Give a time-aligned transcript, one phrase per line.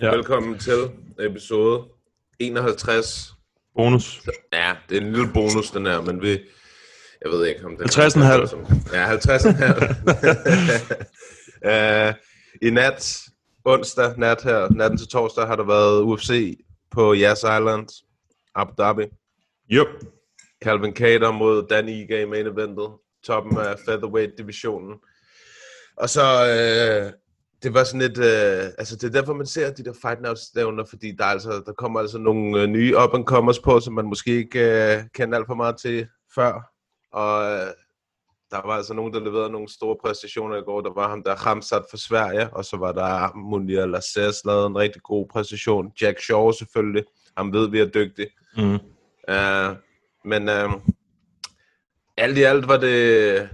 [0.00, 0.14] Ja.
[0.14, 1.84] Velkommen til episode
[2.38, 3.32] 51.
[3.76, 4.22] Bonus.
[4.52, 6.40] Ja, det er en lille bonus, den her, men vi...
[7.22, 7.86] Jeg ved ikke, om den...
[7.86, 8.94] 50,5.
[8.94, 9.28] Ja, 50,5.
[11.66, 12.14] uh,
[12.68, 13.20] I nat,
[13.64, 16.58] onsdag nat her, natten til torsdag, har der været UFC
[16.90, 17.88] på Yas Island,
[18.54, 19.02] Abu Dhabi.
[19.72, 19.88] Yep.
[20.64, 22.88] Calvin Cater mod Dan Ige i main eventet.
[23.24, 24.94] Toppen af featherweight-divisionen.
[25.96, 27.12] Og så, øh,
[27.64, 30.38] det var sådan lidt, øh, altså det er derfor, man ser de der fight night
[30.38, 33.80] stævner, fordi der, er altså, der kommer altså nogle øh, nye up and comers på,
[33.80, 36.70] som man måske ikke øh, kender alt for meget til før.
[37.12, 37.66] Og øh,
[38.50, 40.80] der var altså nogen, der leverede nogle store præstationer i går.
[40.80, 44.76] Der var ham, der Ramsat for Sverige, og så var der Munir Lasses, lavede en
[44.76, 45.92] rigtig god præstation.
[46.00, 47.04] Jack Shaw selvfølgelig,
[47.36, 48.26] ham ved vi er dygtig.
[48.56, 48.78] Mm.
[49.28, 49.76] Uh,
[50.24, 50.72] men uh,
[52.16, 53.48] alt i alt var det,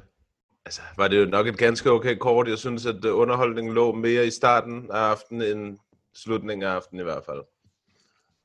[0.71, 2.49] altså, var det jo nok et ganske okay kort.
[2.49, 5.79] Jeg synes, at øh, underholdningen lå mere i starten af aftenen end
[6.15, 7.41] slutningen af aftenen i hvert fald.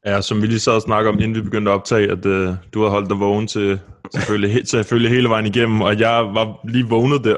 [0.06, 2.56] Ja, som vi lige så og snakke om, inden vi begyndte at optage, at uh,
[2.74, 3.80] du har holdt dig vågen til
[4.14, 7.36] selvfølgelig, he- selvfølgelig hele vejen igennem, og jeg var lige vågnet der.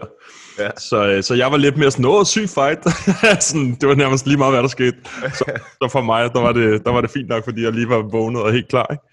[0.60, 0.70] Ja.
[0.78, 2.80] Så, uh, så jeg var lidt mere sådan, åh, syg fight.
[3.48, 4.98] sådan, det var nærmest lige meget, hvad der skete.
[5.34, 5.46] Så,
[5.82, 8.02] så for mig, der var, det, der var det fint nok, fordi jeg lige var
[8.02, 8.88] vågnet og helt klar.
[8.92, 9.04] Ikke?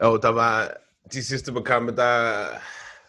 [0.00, 0.68] Og der var
[1.12, 2.32] de sidste par kampe, der,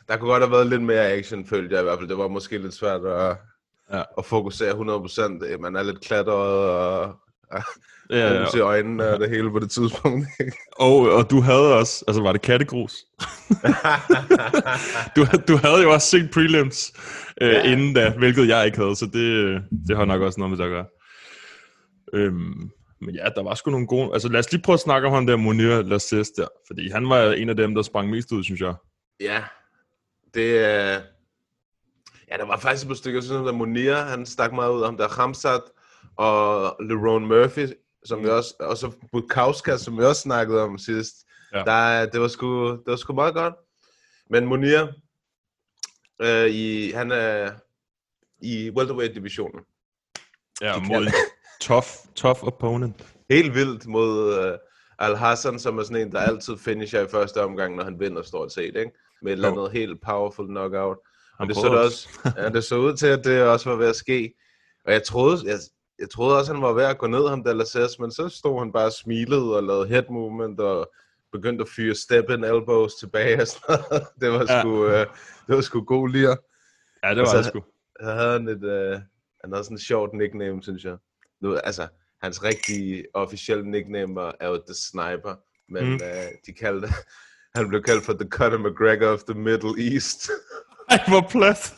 [0.10, 2.10] der kunne godt have været lidt mere action, følte jeg i hvert fald.
[2.10, 3.38] Det var måske lidt svært at,
[3.94, 4.02] Ja.
[4.18, 5.58] at fokusere 100%.
[5.58, 7.16] Man er lidt klatret og...
[7.54, 7.62] Ja,
[8.12, 10.28] Ja, i øjnene og det hele på det tidspunkt.
[10.72, 12.94] Og, og du havde også, altså var det kattegrus?
[15.16, 16.94] du, du havde jo også set prelims
[17.42, 17.72] øh, ja.
[17.72, 20.64] inden da, hvilket jeg ikke havde, så det, det har nok også noget med det
[20.64, 20.86] at gøre.
[22.14, 22.70] Øhm,
[23.02, 24.10] men ja, der var sgu nogle gode...
[24.14, 27.10] Altså lad os lige prøve at snakke om ham der, Munir Lasses der, fordi han
[27.10, 28.74] var en af dem, der sprang mest ud, synes jeg.
[29.20, 29.44] Ja,
[30.34, 31.02] det er...
[32.32, 34.82] Ja, der var faktisk et par stykker, jeg synes, at Monir, han stak meget ud
[34.82, 35.62] om der Ramsat
[36.16, 37.68] og Lerone Murphy,
[38.06, 41.16] som vi også, og så Bukowska, som vi også snakkede om sidst.
[41.54, 41.64] Ja.
[41.64, 43.54] Der, det, var sgu, det var sgu meget godt.
[44.30, 44.88] Men Monir,
[46.22, 47.52] øh, i, han er
[48.42, 49.62] i welterweight-divisionen.
[50.62, 51.12] Ja, mod
[51.62, 53.16] tough, tough opponent.
[53.30, 54.58] Helt vildt mod øh,
[55.00, 58.54] Al-Hassan, som er sådan en, der altid finisher i første omgang, når han vinder stort
[58.54, 58.92] set, ikke?
[59.22, 60.98] Med et eller andet helt powerful knockout.
[61.40, 63.88] Og det så, det også, ja, det så ud til, at det også var ved
[63.88, 64.34] at ske.
[64.86, 65.60] Og jeg troede, jeg,
[66.00, 68.72] jeg troede også, han var ved at gå ned, ham Lasses, men så stod han
[68.72, 70.92] bare og smilede og lavede head movement og
[71.32, 74.08] begyndte at fyre step in elbows tilbage og sådan noget.
[74.22, 74.62] Det var Ja.
[74.62, 75.06] sgu, øh,
[75.48, 76.36] det var sgu god lir.
[77.04, 77.64] Ja, det var Og så- det sgu.
[78.02, 78.92] Så havde han et, øh,
[79.42, 80.98] han havde sådan et sjovt nickname, synes jeg.
[81.42, 81.88] Nu, altså,
[82.22, 85.36] hans rigtige officielle nickname var, er jo The Sniper,
[85.70, 85.94] men mm.
[85.94, 86.00] øh,
[86.46, 86.88] de kaldte,
[87.56, 90.30] han blev kaldt for The Conor McGregor of the Middle East.
[90.90, 91.74] Ej, hvor plat.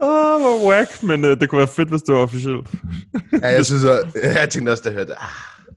[0.00, 2.68] Åh, oh, hvor whack, men uh, det kunne være fedt, hvis det var officielt.
[3.42, 5.28] ja, jeg synes, at, jeg tænkte også, jeg hørte, ah,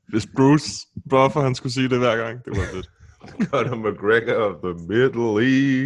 [0.07, 2.89] Hvis Bruce Buffer, han skulle sige det hver gang, det var fedt.
[3.51, 5.33] Conor McGregor of the Middle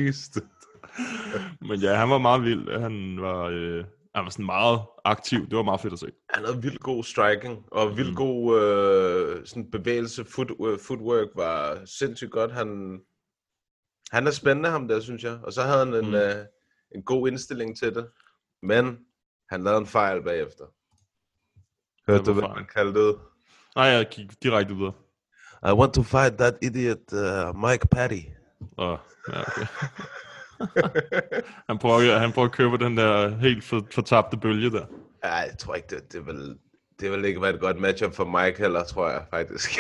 [0.06, 0.38] East.
[1.62, 2.82] Men ja, han var meget vild.
[2.82, 3.84] Han var, øh,
[4.20, 5.50] han var sådan meget aktiv.
[5.50, 6.12] Det var meget fedt at se.
[6.30, 11.86] Han havde vildt god striking, og vildt god øh, sådan bevægelse, foot, øh, footwork var
[11.86, 12.52] sindssygt godt.
[12.52, 13.00] Han,
[14.12, 15.40] han er spændende, ham der, synes jeg.
[15.44, 16.08] Og så havde han en, Mm.
[16.10, 16.16] mm.
[16.16, 16.46] øh,
[16.96, 18.08] en god indstilling til det.
[18.64, 18.98] Men
[19.50, 20.66] han lavede en fejl bagefter.
[22.12, 23.16] Hørte du, Hvad man kaldte det?
[23.76, 24.94] Nej, jeg gik direkte videre.
[25.70, 28.22] I want to fight that idiot uh, Mike Patty.
[28.78, 29.00] Og,
[29.34, 29.66] ja, okay.
[31.70, 34.86] han, prøver, han prøver at købe den der helt for, fortabte bølge der.
[35.24, 36.56] Ej, jeg tror ikke, det, det, vil,
[37.00, 39.80] det vil ikke være et godt matchup for Mike heller, tror jeg faktisk.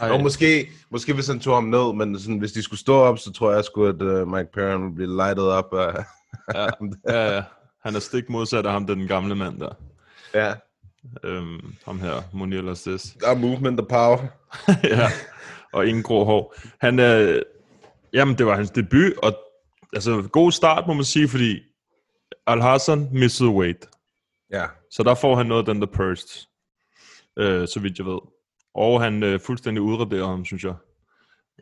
[0.00, 2.94] Ej, Og måske, måske hvis han tog ham ned, men sådan, hvis de skulle stå
[2.94, 6.04] op, så tror jeg sgu, at uh, Mike Perrin ville blive lightet op af
[6.54, 6.66] ja,
[7.14, 7.42] ja, ja.
[7.84, 9.72] Han er stik modsat af ham, den gamle mand der.
[10.34, 10.54] Ja,
[11.24, 13.16] Øhm, ham her, Monir Lastes.
[13.20, 14.18] der er movement og power.
[14.96, 15.08] ja,
[15.72, 16.54] og ingen grå hår.
[16.80, 17.40] Han er,
[18.12, 19.36] jamen det var hans debut, og
[19.92, 21.58] altså god start må man sige, fordi
[22.46, 23.88] Al-Hassan missede weight.
[24.52, 24.66] Ja.
[24.90, 26.46] Så der får han noget af den der pursed,
[27.38, 28.18] øh, så vidt jeg ved.
[28.74, 30.74] Og han øh, fuldstændig udraderer ham, synes jeg,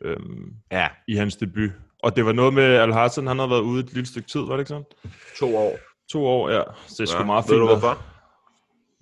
[0.01, 0.87] øhm, Ja.
[1.07, 1.69] i hans debut.
[2.03, 4.53] Og det var noget med Al-Hassan, han har været ude et lille stykke tid, var
[4.53, 4.85] det ikke sådan?
[5.39, 5.77] To år.
[6.11, 6.63] To år, ja.
[6.87, 7.59] Så det er sgu Ja, meget ved fint.
[7.59, 8.03] du Var, hvorfor?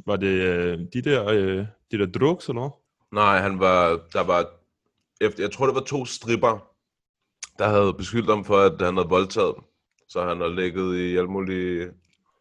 [0.05, 2.69] var det øh, de der, øh, de der drugs, eller hvad?
[3.11, 4.45] Nej, han var, der var,
[5.21, 6.67] efter, jeg tror det var to stripper,
[7.59, 9.63] der havde beskyldt ham for, at han havde voldtaget dem.
[10.09, 11.91] Så han har ligget i alle mulige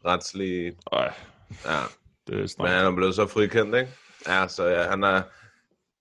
[0.04, 1.14] retslige, Ej,
[1.64, 1.80] ja.
[2.26, 3.90] det er Men han er blevet så frikendt, ikke?
[4.28, 5.22] Ja, så ja, han er,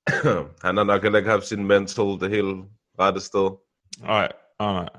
[0.66, 2.64] han har nok heller ikke haft sin mental det hele
[3.00, 3.50] rette sted.
[4.02, 4.90] Nej, nej, nej.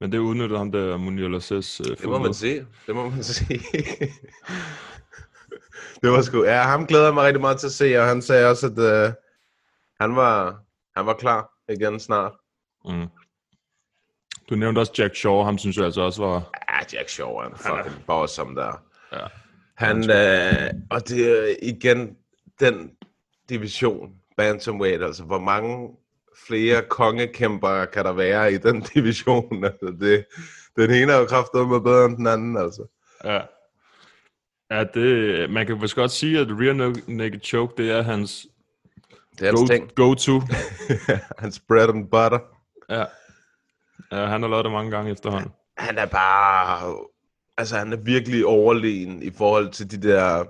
[0.00, 2.66] Men det udnyttede ham der Munir Lasses øh, Det må man sige.
[2.86, 3.60] Det må man sige.
[6.02, 6.44] det var sgu...
[6.44, 8.78] Ja, ham glæder jeg mig rigtig meget til at se, og han sagde også, at
[9.08, 9.14] uh,
[10.00, 10.62] han, var,
[10.96, 12.32] han var klar igen snart.
[12.84, 13.06] Mm.
[14.50, 16.50] Du nævnte også Jack Shaw, ham synes jeg altså også var...
[16.70, 18.82] Ja, Jack Shaw er en fucking boss som der.
[19.12, 19.26] Ja.
[19.74, 22.16] Han, øh, og det er igen
[22.60, 22.90] den
[23.48, 25.88] division, Bantamweight, altså hvor mange
[26.46, 29.64] flere kongekæmper kan der være i den division?
[29.64, 30.24] Altså, det,
[30.76, 32.86] den ene er jo kraftigt med bedre end den anden, altså.
[33.24, 33.40] Ja.
[34.70, 38.46] Ja, det, man kan vist godt sige, at Rear Naked Choke, det er hans
[39.38, 39.94] Det er hans go, ting.
[39.94, 40.40] go-to.
[41.38, 42.38] Hans bread and butter.
[42.88, 43.04] Ja.
[44.12, 44.26] ja.
[44.26, 45.50] han har lavet det mange gange efterhånden.
[45.78, 46.96] Han er bare...
[47.58, 50.44] Altså, han er virkelig overlegen i forhold til de der...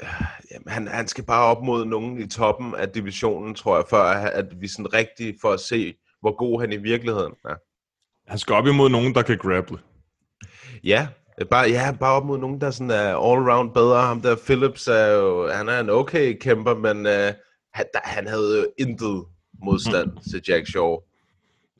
[0.00, 3.84] øh, Jamen, han, han skal bare op mod nogen i toppen af divisionen, tror jeg,
[3.90, 7.54] før at, vi sådan rigtig får at se, hvor god han i virkeligheden er.
[8.30, 9.78] Han skal op imod nogen, der kan grapple.
[10.84, 11.08] Ja,
[11.50, 14.02] bare, ja, bare op mod nogen, der sådan er all-round bedre.
[14.02, 17.34] Ham der Phillips er jo, han er en okay kæmper, men uh,
[17.74, 19.24] han, der, han havde jo intet
[19.64, 20.18] modstand mm.
[20.30, 20.98] til Jack Shaw.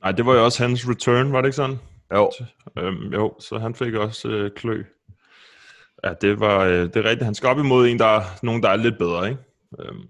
[0.03, 1.79] Nej, det var jo også hans return, var det ikke sådan?
[2.13, 2.31] Jo,
[2.77, 4.83] Øhm, jo, så han fik også øh, klø.
[6.03, 7.23] Ja, det var øh, det er rigtigt.
[7.25, 9.41] Han skal op imod en, der er, nogen, der er lidt bedre, ikke?
[9.79, 10.01] Øhm,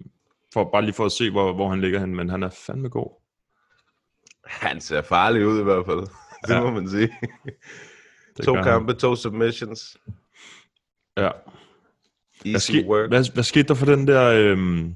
[0.53, 2.89] for, bare lige for at se, hvor, hvor han ligger hen, men han er fandme
[2.89, 3.21] god.
[4.45, 5.99] han ser farlig ud i hvert fald.
[6.47, 6.61] Det Ja.
[6.61, 7.09] må man sige.
[8.43, 8.71] To gør han.
[8.71, 9.97] kampe, to submissions.
[11.17, 11.29] Ja.
[12.41, 13.09] Hvad, Easy ske, work.
[13.09, 14.29] hvad, hvad skete der for den der...
[14.33, 14.95] Øhm,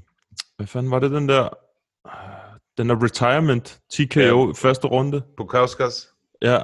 [0.56, 1.48] hvad fanden var det, den der...
[2.78, 4.52] Den der retirement, TKO, ja.
[4.56, 5.22] første runde.
[5.36, 6.08] Pukauskas.
[6.42, 6.58] Ja,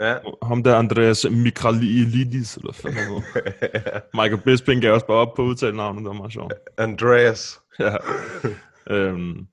[0.00, 0.14] Ja.
[0.42, 3.24] ham der Andreas Mikralidis, eller fanden.
[4.20, 6.52] Michael Bisping gav også bare op på udtalenavnet, det var meget sjovt.
[6.78, 7.60] Andreas.
[7.80, 7.96] Ja.
[8.90, 9.46] øhm,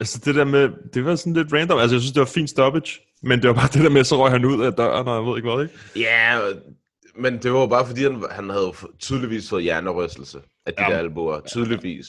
[0.00, 1.78] altså det der med, det var sådan lidt random.
[1.78, 3.00] Altså jeg synes, det var fint stoppage.
[3.22, 5.24] Men det var bare det der med, så røg han ud af døren, og jeg
[5.30, 5.78] ved ikke hvad, ikke?
[5.96, 6.38] Ja,
[7.16, 10.92] men det var bare fordi, han, han havde tydeligvis fået hjernerystelse af de Jamen.
[10.92, 11.40] der albuer.
[11.40, 12.06] Tydeligvis.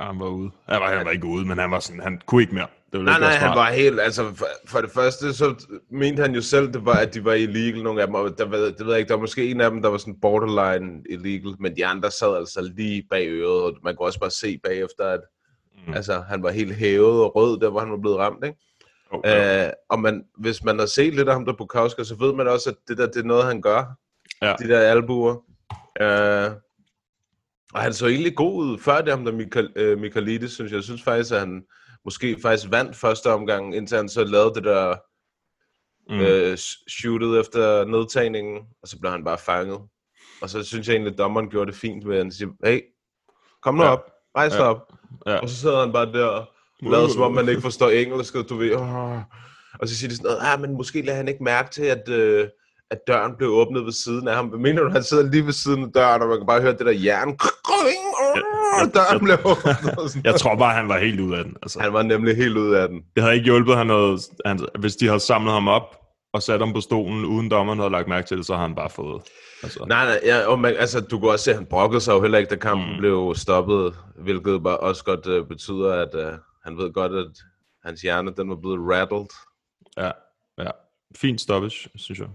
[0.00, 0.50] Han var ude.
[0.68, 2.66] Han var, han var ikke ude, men han var sådan, han kunne ikke mere.
[2.92, 6.34] Det var Nej, nej, han var helt, altså for, for det første, så mente han
[6.34, 8.86] jo selv, det var, at de var illegal, nogle af dem, og der, ved- det
[8.86, 11.76] ved jeg ikke, der var måske en af dem, der var sådan borderline illegal, men
[11.76, 15.20] de andre sad altså lige bag øret, og man kunne også bare se bagefter, at
[15.86, 15.94] mm.
[15.94, 18.58] altså, han var helt hævet og rød, der hvor han var blevet ramt, ikke?
[19.24, 19.66] Ja.
[19.66, 22.34] Øh, og man, hvis man har set lidt af ham der på Kauska, så ved
[22.34, 23.84] man også, at det der, det er noget, han gør.
[24.42, 24.54] Ja.
[24.58, 25.34] De der albuer.
[26.00, 26.50] Øh,
[27.74, 30.76] og han så egentlig god ud før det ham der Michael, øh, Michaelidis, synes jeg.
[30.76, 31.62] Jeg synes faktisk, at han
[32.04, 34.94] måske faktisk vandt første omgang, indtil han så lavede det der
[36.10, 36.20] Mm.
[36.20, 36.56] øh,
[36.88, 39.78] shootet efter nedtagningen, og så blev han bare fanget.
[40.42, 42.80] Og så synes jeg egentlig, at dommeren gjorde det fint ved, at han siger, hey,
[43.62, 43.88] kom nu Ja.
[43.88, 44.04] op,
[44.36, 44.62] rejs Ja.
[44.62, 44.92] op.
[45.26, 45.36] Ja.
[45.38, 46.46] Og så sidder han bare der og
[46.82, 49.16] lader som om, man ikke forstår engelsk, og du ved, Åh.
[49.80, 52.08] og så siger de sådan noget, ah, men måske lader han ikke mærke til, at,
[52.08, 52.48] øh,
[52.90, 54.46] at døren blev åbnet ved siden af ham.
[54.46, 56.72] Hvad mener du, han sidder lige ved siden af døren, og man kan bare høre
[56.72, 57.38] det der jern,
[58.94, 59.38] døren blev
[60.32, 61.56] Jeg tror bare, han var helt ude af den.
[61.62, 63.02] Altså, Han var nemlig helt ude af den.
[63.14, 65.96] det havde ikke hjulpet ham noget, han, hvis de havde samlet ham op
[66.32, 68.74] og sat ham på stolen, uden dommeren havde lagt mærke til det, så havde han
[68.74, 69.22] bare fået.
[69.62, 72.12] Altså, Nej, nej, ja, og man, altså, du kunne også se, at han brokkede sig
[72.12, 72.98] jo heller ikke, da kampen mm.
[72.98, 77.30] blev stoppet, hvilket bare også godt uh, betyder, at uh, han ved godt, at
[77.84, 79.26] hans hjerne, den var blevet rattled.
[79.96, 80.10] ja,
[80.58, 80.70] ja.
[81.16, 82.28] Fint stoppage, synes jeg.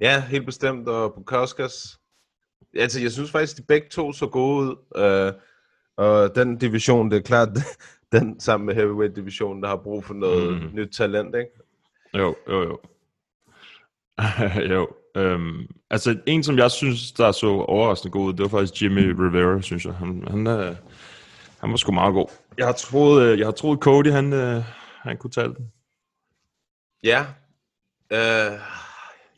[0.00, 1.98] Ja, helt bestemt, og Bukauskas,
[2.76, 5.40] altså, jeg synes faktisk, de begge to så gode ud, uh,
[5.98, 7.48] og den division, det er klart,
[8.12, 10.70] den sammen med heavyweight-divisionen, der har brug for noget Mm.
[10.74, 11.50] nyt talent, ikke?
[12.14, 12.78] Jo, jo, jo.
[14.74, 14.88] jo.
[15.16, 19.10] Øhm, altså, en, som jeg synes, der så overraskende god ud, det var faktisk Jimmy
[19.10, 19.94] Rivera, synes jeg.
[19.94, 20.76] Han, han, øh,
[21.60, 22.28] han var sgu meget god.
[22.58, 24.62] Jeg har troet, øh, jeg har troet Cody, han, øh,
[25.02, 25.72] han kunne tage den.
[27.04, 27.20] Ja.
[28.14, 28.58] Uh,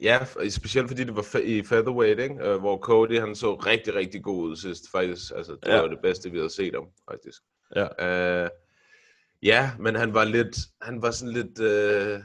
[0.03, 0.19] ja,
[0.51, 2.35] specielt fordi det var fe- i featherweight, ikke?
[2.55, 4.91] Uh, hvor Cody han så rigtig, rigtig god ud sidst.
[4.93, 5.81] Faktisk, altså, det Ja.
[5.81, 7.43] var det bedste, vi havde set ham, faktisk.
[7.77, 8.45] Ja.
[8.45, 8.51] Uh,
[9.43, 12.25] ja, men han var lidt, han var sådan lidt, uh,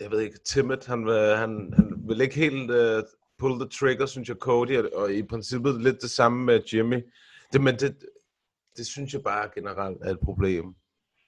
[0.00, 0.76] jeg ved ikke, timid.
[0.86, 3.02] Han, var, han, han ville ikke helt uh,
[3.38, 7.04] pull the trigger, synes jeg, Cody, og, og i princippet lidt det samme med Jimmy.
[7.52, 7.96] Det, men det,
[8.76, 10.64] det synes jeg bare generelt er et problem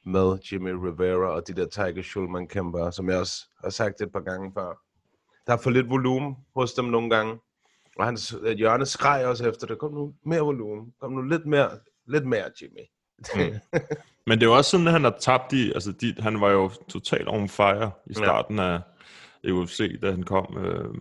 [0.07, 4.13] med Jimmy Rivera og de der Tiger Schulman kæmper, som jeg også har sagt et
[4.13, 4.88] par gange før.
[5.49, 7.39] Der er for lidt volumen hos dem nogle gange.
[7.99, 9.79] Og hans øh, hjørne skreg også efter det.
[9.79, 10.93] Kom nu mere volumen.
[11.01, 11.71] Kom nu lidt mere,
[12.07, 12.85] lidt mere Jimmy.
[14.27, 16.51] Men det er jo også sådan, at han har tabt i, altså de, han var
[16.51, 18.81] jo totalt on fire i starten af
[19.51, 20.95] UFC, da han kom, øh,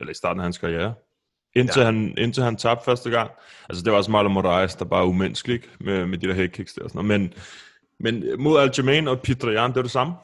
[0.00, 0.94] eller i starten af hans karriere.
[1.56, 1.86] Indtil, ja.
[1.86, 3.30] han, indtil han tabte første gang.
[3.68, 6.48] Altså det var også Marlon Moraes, der bare er umenneskelig med, med de der head
[6.48, 7.20] kicks der og sådan noget.
[7.20, 7.34] Men,
[8.00, 10.14] men mod Aljamain og Peter det er det samme.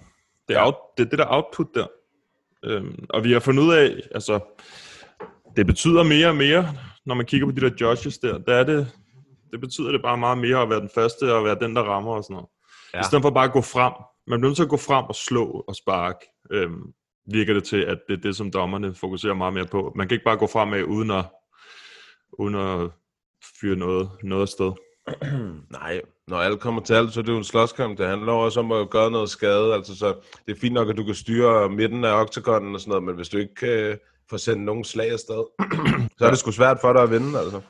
[0.49, 1.87] Det er, out, det, er det der output der.
[2.65, 4.41] Øhm, og vi har fundet ud af, altså,
[5.57, 6.75] det betyder mere og mere,
[7.07, 8.93] når man kigger på de der judges der, der er det,
[9.51, 12.13] det betyder det bare meget mere at være den første og være den, der rammer
[12.13, 12.49] og sådan noget.
[12.95, 13.01] Ja.
[13.01, 13.93] I stedet for bare at gå frem.
[14.27, 16.19] Man bliver nødt til at gå frem og slå og sparke.
[16.51, 16.93] Øhm,
[17.33, 19.93] virker det til, at det er det, som dommerne fokuserer meget mere på.
[19.97, 21.25] Man kan ikke bare gå fremad uden at,
[22.39, 22.91] uden at
[23.61, 24.73] fyre noget, noget afsted.
[25.81, 27.99] Nej, når alt kommer til alt, så er det jo en slåskamp.
[27.99, 29.75] Det handler også om at gøre noget skade.
[29.75, 30.15] Altså, så
[30.47, 33.15] det er fint nok, at du kan styre midten af oktagonen og sådan noget, men
[33.15, 33.99] hvis du ikke kan
[34.31, 35.45] få sendt nogen slag afsted,
[36.19, 37.39] så er det sgu svært for dig at vinde.
[37.39, 37.61] Altså.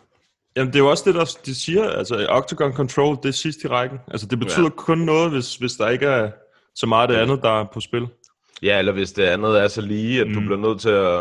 [0.56, 1.90] Jamen, det er jo også det, der de siger.
[1.90, 3.99] Altså, Octagon Control, det er sidst i rækken.
[4.08, 4.70] Altså, det betyder ja.
[4.70, 6.30] kun noget, hvis, hvis der ikke er
[6.75, 8.08] så meget af det andet, der er på spil.
[8.62, 10.34] Ja, eller hvis det andet er så lige, at mm.
[10.34, 11.20] du bliver nødt til at,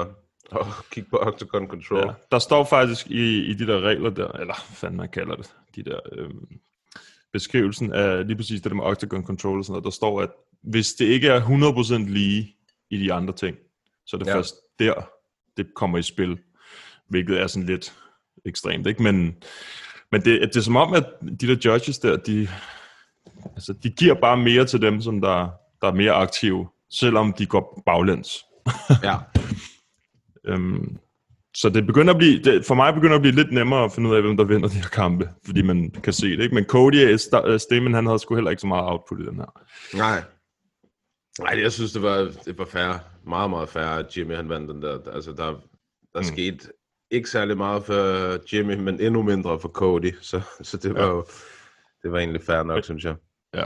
[0.51, 2.00] at kigge på Octagon Control.
[2.00, 2.13] Ja.
[2.32, 5.51] Der står faktisk i, i de der regler der, eller hvad fanden man kalder det,
[5.76, 6.60] de der øhm,
[7.34, 10.30] beskrivelsen af lige præcis det der med Octagon Control og sådan noget, der står, at
[10.62, 12.56] hvis det ikke er 100% lige
[12.90, 13.58] i de andre ting,
[14.06, 14.36] så er det ja.
[14.36, 14.94] først der,
[15.58, 16.40] det kommer i spil,
[17.08, 17.94] hvilket er sådan lidt
[18.46, 19.04] ekstremt, ikke?
[19.04, 19.36] Men,
[20.12, 21.06] men det, det er som om, at
[21.42, 22.48] de der judges der, de,
[23.56, 25.50] altså, de giver bare mere til dem, som der,
[25.82, 28.46] der er mere aktive, selvom de går baglæns.
[29.04, 29.18] ja.
[30.54, 30.98] øhm,
[31.62, 34.10] så det begynder at blive, det, for mig begynder at blive lidt nemmere at finde
[34.10, 36.56] ud af, hvem der vinder de her kampe, fordi man kan se det, ikke?
[36.56, 37.16] Men Cody
[37.58, 39.63] Stamen, han havde sgu heller ikke så meget output i den her.
[39.98, 40.24] Nej.
[41.39, 42.94] Nej, jeg synes, det var, det var fair.
[43.30, 45.12] Meget, meget fair, at Jimmy han vandt den der.
[45.13, 45.46] Altså, der,
[46.13, 46.24] der mm.
[46.24, 46.68] skete
[47.12, 50.13] ikke særlig meget for Jimmy, men endnu mindre for Cody.
[50.22, 51.08] Så, så det var ja.
[51.08, 51.25] jo
[52.04, 53.16] det var egentlig fair nok, synes jeg.
[53.54, 53.66] Ja.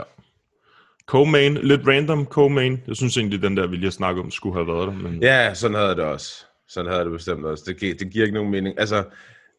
[1.10, 2.78] Co-main, lidt random co-main.
[2.86, 4.94] Jeg synes egentlig, den der, vi lige har snakket om, skulle have været der.
[4.94, 5.22] Men...
[5.22, 6.46] Ja, sådan havde det også.
[6.68, 7.64] Sådan havde det bestemt også.
[7.66, 8.78] Det, gi- det giver ikke nogen mening.
[8.80, 9.04] Altså,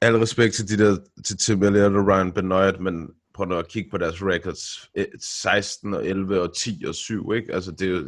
[0.02, 3.68] al respekt til de der, til Tim Elliott og Ryan Benoit, men prøv nu at
[3.68, 4.90] kigge på deres records.
[5.22, 7.54] 16 og 11 og 10 og 7, ikke?
[7.54, 8.00] Altså, det er jo,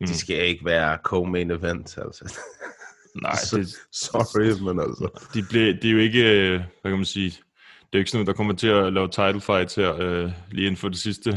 [0.00, 0.06] mm.
[0.06, 2.38] de skal ikke være co-main event, altså.
[3.22, 5.08] Nej, det, sorry, men altså.
[5.34, 8.10] De, blev, de er jo ikke, øh, hvad kan man sige, det er jo ikke
[8.10, 10.98] sådan noget, der kommer til at lave title fights her øh, lige inden for det
[10.98, 11.36] sidste,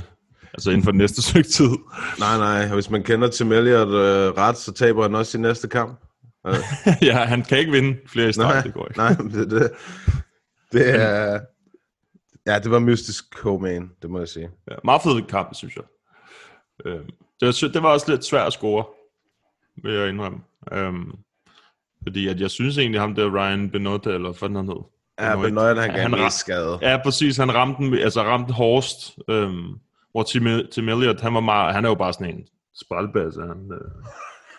[0.53, 1.69] altså inden for det næste stykke tid.
[2.19, 5.67] Nej, nej, hvis man kender Tim Elliott øh, ret, så taber han også i næste
[5.67, 5.99] kamp.
[7.01, 8.97] Ja, han kan ikke vinde flere i start, det går ikke.
[8.97, 9.71] nej, det, det,
[10.71, 11.39] det er...
[12.47, 14.49] Ja, det var mystisk co-main, det må jeg sige.
[14.71, 15.83] Ja, meget fed kamp, synes jeg.
[16.85, 16.99] Øh,
[17.39, 18.85] det, var, det var også lidt svært at score,
[19.83, 20.39] vil jeg indrømme.
[20.71, 21.19] Um,
[22.03, 24.83] fordi at jeg synes egentlig, ham der Ryan Benoit, eller hvad han hed.
[25.19, 26.79] Ja, Benoit, han gav mest skade.
[26.81, 27.37] Ja, præcis.
[27.37, 29.17] Han ramte den, altså ramte hårdest.
[29.29, 29.73] Øhm,
[30.11, 33.41] hvor Tim, Tim Elliott, han, var meget, han er jo bare sådan en sprælbasse.
[33.41, 34.05] Han, øh,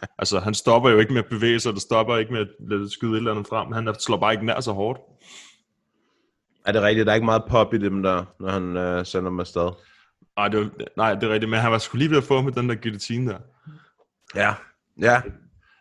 [0.21, 3.12] altså, han stopper jo ikke med at bevæge sig, der stopper ikke med at skyde
[3.12, 3.73] et eller andet frem.
[3.73, 5.00] Han slår bare ikke nær så hårdt.
[6.67, 7.07] Er det rigtigt?
[7.07, 9.71] Der er ikke meget pop i dem der, når han øh, sender dem afsted?
[10.37, 12.43] Nej det, var, nej, det er rigtigt, men han var sgu lige ved at få
[12.43, 13.38] med den der guillotine der.
[14.35, 14.55] Ja,
[15.00, 15.23] ja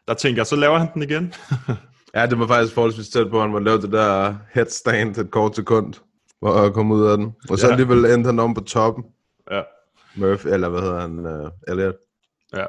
[0.07, 1.33] der tænker jeg, så laver han den igen.
[2.15, 5.31] ja, det var faktisk forholdsvis tæt på, at han var lavet det der headstand et
[5.31, 5.93] kort sekund,
[6.39, 7.33] for at komme ud af den.
[7.49, 7.71] Og så ja.
[7.71, 9.03] alligevel endte han om på toppen.
[9.51, 9.61] Ja.
[10.15, 11.95] Murphy, eller hvad hedder han, uh, Elliot.
[12.53, 12.65] Ja.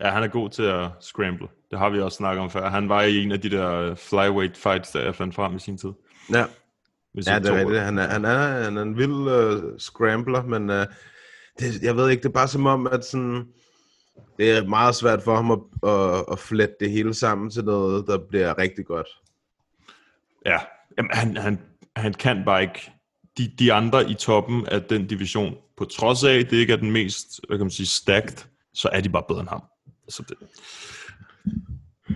[0.00, 1.48] Ja, han er god til at scramble.
[1.70, 2.70] Det har vi også snakket om før.
[2.70, 5.78] Han var i en af de der flyweight fights, der jeg fandt frem i sin
[5.78, 5.92] tid.
[6.32, 6.44] Ja,
[7.26, 7.80] ja det er rigtigt.
[7.80, 10.76] Han er, han er, han er en vild uh, scrambler, men uh,
[11.58, 13.46] det, jeg ved ikke, det er bare som om, at sådan
[14.38, 15.58] det er meget svært for ham at,
[15.90, 19.08] at, at flette det hele sammen til noget, der bliver rigtig godt.
[20.46, 20.58] Ja,
[20.98, 21.60] Jamen, han, han,
[21.96, 22.92] han kan bare ikke.
[23.38, 26.76] De, de andre i toppen af den division, på trods af, at det ikke er
[26.76, 28.36] den mest, hvad kan man sige, stacked,
[28.74, 29.62] så er de bare bedre end ham.
[30.08, 30.36] Altså det,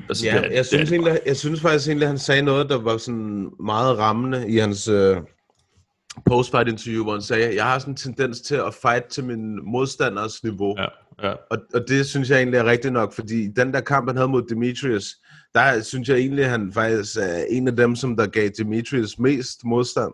[0.09, 2.69] altså ja, det jeg, synes det egentlig, jeg synes faktisk egentlig, at han sagde noget,
[2.69, 5.17] der var sådan meget rammende i hans uh,
[6.27, 9.71] post-fight interview, hvor han sagde, jeg har sådan en tendens til at fight til min
[9.73, 10.75] modstanders niveau.
[10.79, 10.87] Ja.
[11.23, 11.35] Ja.
[11.51, 14.29] Og, og det synes jeg egentlig er rigtigt nok, fordi den der kamp, han havde
[14.29, 15.17] mod Demetrius,
[15.55, 19.19] der synes jeg egentlig, at han faktisk er en af dem, som der gav Demetrius
[19.19, 20.13] mest modstand.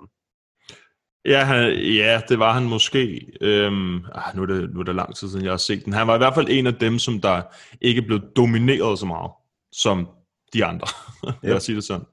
[1.28, 3.26] Ja, han, ja, det var han måske.
[3.40, 5.92] Øhm, ah, nu, er det, nu er det lang tid siden, jeg har set den.
[5.92, 7.42] Han var i hvert fald en af dem, som der
[7.80, 9.30] ikke blev domineret så meget,
[9.73, 10.08] som
[10.52, 10.87] de andre.
[11.42, 12.06] Lad os sige det sådan.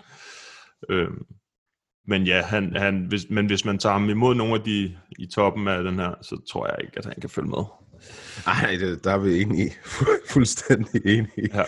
[0.90, 1.26] Øhm,
[2.08, 5.28] men ja, han, han, hvis, men hvis man tager ham imod nogle af de i
[5.36, 7.64] toppen af den her, så tror jeg ikke, at han kan følge med.
[8.48, 9.74] Ej, det, der er vi enige.
[10.34, 11.50] Fuldstændig enige.
[11.54, 11.64] Ja.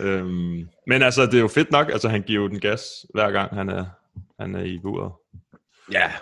[0.00, 1.90] Øhm, men altså, det er jo fedt nok.
[1.90, 2.82] Altså, han giver jo den gas,
[3.14, 3.84] hver gang han er,
[4.40, 5.12] han er i buret.
[5.92, 6.12] Ja,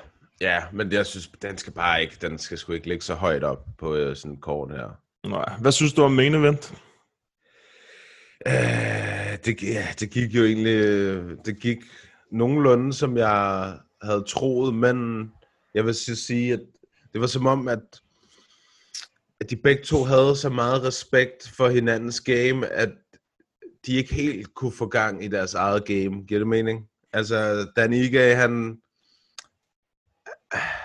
[0.44, 3.44] ja, men jeg synes, den skal bare ikke, den skal sgu ikke ligge så højt
[3.44, 5.00] op på øh, sådan en kort her.
[5.28, 5.56] Nej.
[5.60, 6.74] Hvad synes du om main event?
[8.46, 10.76] Øh, det, ja, det gik jo egentlig,
[11.46, 11.78] det gik
[12.32, 15.28] nogenlunde, som jeg havde troet, men
[15.74, 16.60] jeg vil sige, at
[17.12, 18.00] det var som om, at,
[19.40, 22.90] at de begge to havde så meget respekt for hinandens game, at
[23.86, 26.24] de ikke helt kunne få gang i deres eget game.
[26.26, 26.88] Giver det mening?
[27.12, 28.78] Altså, Daniga, han,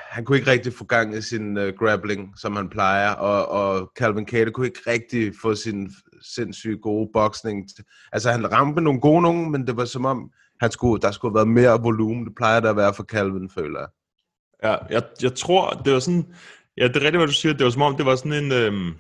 [0.10, 3.92] han kunne ikke rigtig få gang i sin uh, grappling, som han plejer, og, og
[3.98, 5.92] Calvin Cater kunne ikke rigtig få sin
[6.36, 7.70] sindssygt gode boksning.
[8.12, 11.32] Altså, han ramte nogle gode nogen, men det var som om, han skulle, der skulle
[11.32, 12.26] have været mere volumen.
[12.26, 13.88] Det plejer der at være for Calvin, føler jeg.
[14.64, 16.26] Ja, jeg, jeg tror, det var sådan...
[16.78, 17.54] Ja, det er rigtigt, hvad du siger.
[17.54, 18.52] Det var som om, det var sådan en...
[18.52, 18.94] Øhm,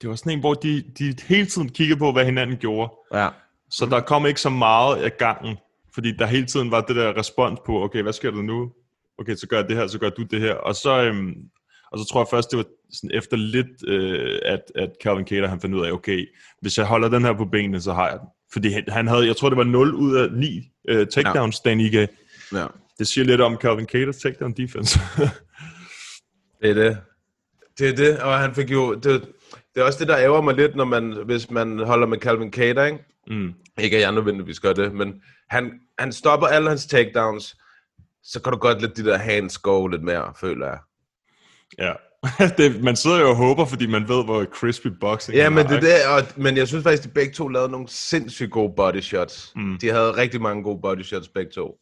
[0.00, 2.92] det var sådan en, hvor de, de hele tiden kiggede på, hvad hinanden gjorde.
[3.14, 3.28] Ja.
[3.70, 5.56] Så der kom ikke så meget af gangen,
[5.94, 8.72] fordi der hele tiden var det der respons på, okay, hvad sker der nu?
[9.20, 10.54] Okay, så gør jeg det her, så gør du det her.
[10.54, 11.34] Og så, øhm,
[11.92, 15.48] og så tror jeg først, det var sådan efter lidt, øh, at, at Calvin Cater,
[15.48, 16.28] han fandt ud af, okay,
[16.60, 18.28] hvis jeg holder den her på benene, så har jeg den.
[18.52, 21.70] Fordi han, han havde, jeg tror det var 0 ud af 9 øh, takedowns, ja.
[21.70, 22.06] Daniga.
[22.52, 22.66] ja.
[22.98, 25.00] Det siger lidt om Calvin Caters takedown defense.
[26.62, 26.98] Det er det.
[27.78, 28.94] Det er det, og han fik jo...
[28.94, 29.04] Det,
[29.74, 32.52] det er også det, der ærger mig lidt, når man, hvis man holder med Calvin
[32.52, 32.98] Cater, ikke?
[33.26, 33.54] mm.
[33.78, 37.56] Ikke at jeg nødvendigvis gør det, men han, han stopper alle hans takedowns,
[38.24, 40.78] så kan du godt lidt de der hands go lidt mere, føler jeg.
[41.78, 41.92] Ja.
[42.58, 45.66] det, man sidder jo og håber, fordi man ved, hvor crispy boxing Ja, han men
[45.66, 45.86] det er ikke?
[45.86, 49.52] det, og, men jeg synes faktisk, de begge to lavede nogle sindssygt gode body shots.
[49.56, 49.78] Mm.
[49.78, 51.76] De havde rigtig mange gode body shots, begge to.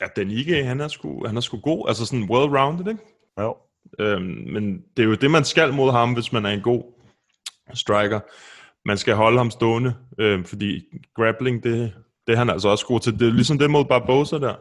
[0.00, 1.88] Ja, Danige, han er sgu, han er sgu god.
[1.88, 3.02] Altså sådan well-rounded, ikke?
[3.40, 3.56] Jo.
[3.98, 6.82] Øhm, men det er jo det, man skal mod ham, hvis man er en god
[7.74, 8.20] striker.
[8.88, 10.84] Man skal holde ham stående, øhm, fordi
[11.16, 11.92] grappling, det,
[12.26, 13.18] det er han altså også god til.
[13.18, 14.54] Det er ligesom det mod Barbosa der,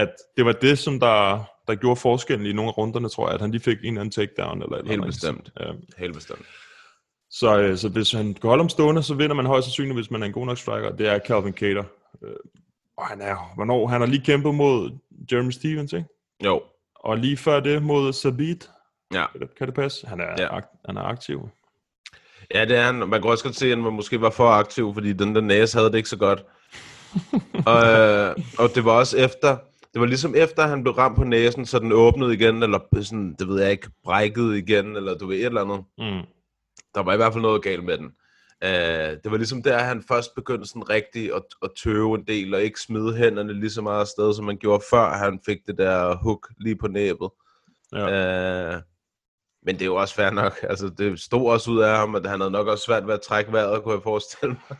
[0.00, 3.34] at det var det, som der, der gjorde forskellen i nogle af runderne, tror jeg,
[3.34, 4.62] at han lige fik en eller anden takedown.
[4.62, 5.52] Eller eller Helt bestemt.
[5.60, 6.46] Øhm, Helt bestemt.
[7.30, 10.10] så, øh, så hvis han kan holde ham stående, så vinder man højst sandsynligt, hvis
[10.10, 10.90] man er en god nok striker.
[10.96, 11.84] Det er Calvin Cater.
[12.24, 12.32] Øh,
[12.98, 13.86] og han er, hvornår?
[13.86, 14.90] Han har lige kæmpet mod
[15.32, 16.06] Jeremy Stevens, ikke?
[16.44, 16.62] Jo.
[16.94, 18.70] Og lige før det mod Sabit.
[19.14, 19.26] Ja.
[19.32, 20.06] Kan det, kan det passe?
[20.06, 20.42] Han er, Ja.
[20.42, 20.58] ja.
[20.60, 21.48] ak- han er aktiv.
[22.54, 22.94] Ja, det er han.
[22.94, 25.78] Man kan også godt se, at han måske var for aktiv, fordi den der næse
[25.78, 26.44] havde det ikke så godt.
[27.66, 29.56] og, øh, og det var også efter,
[29.94, 33.34] det var ligesom efter, han blev ramt på næsen, så den åbnede igen, eller sådan,
[33.38, 35.84] det ved jeg ikke, brækkede igen, eller du ved, et eller andet.
[35.98, 36.26] Mm.
[36.94, 38.12] Der var i hvert fald noget galt med den.
[38.64, 42.54] Uh, det var ligesom der, han først begyndte sådan rigtig at, at tøve en del,
[42.54, 45.78] og ikke smide hænderne lige så meget afsted, som man gjorde før han fik det
[45.78, 47.30] der hook lige på næbet.
[47.92, 48.74] Ja.
[48.76, 48.82] Uh,
[49.62, 50.52] men det er jo også fair nok.
[50.62, 53.20] Altså, det stod også ud af ham, at han havde nok også svært ved at
[53.20, 54.78] trække vejret, kunne jeg forestille mig.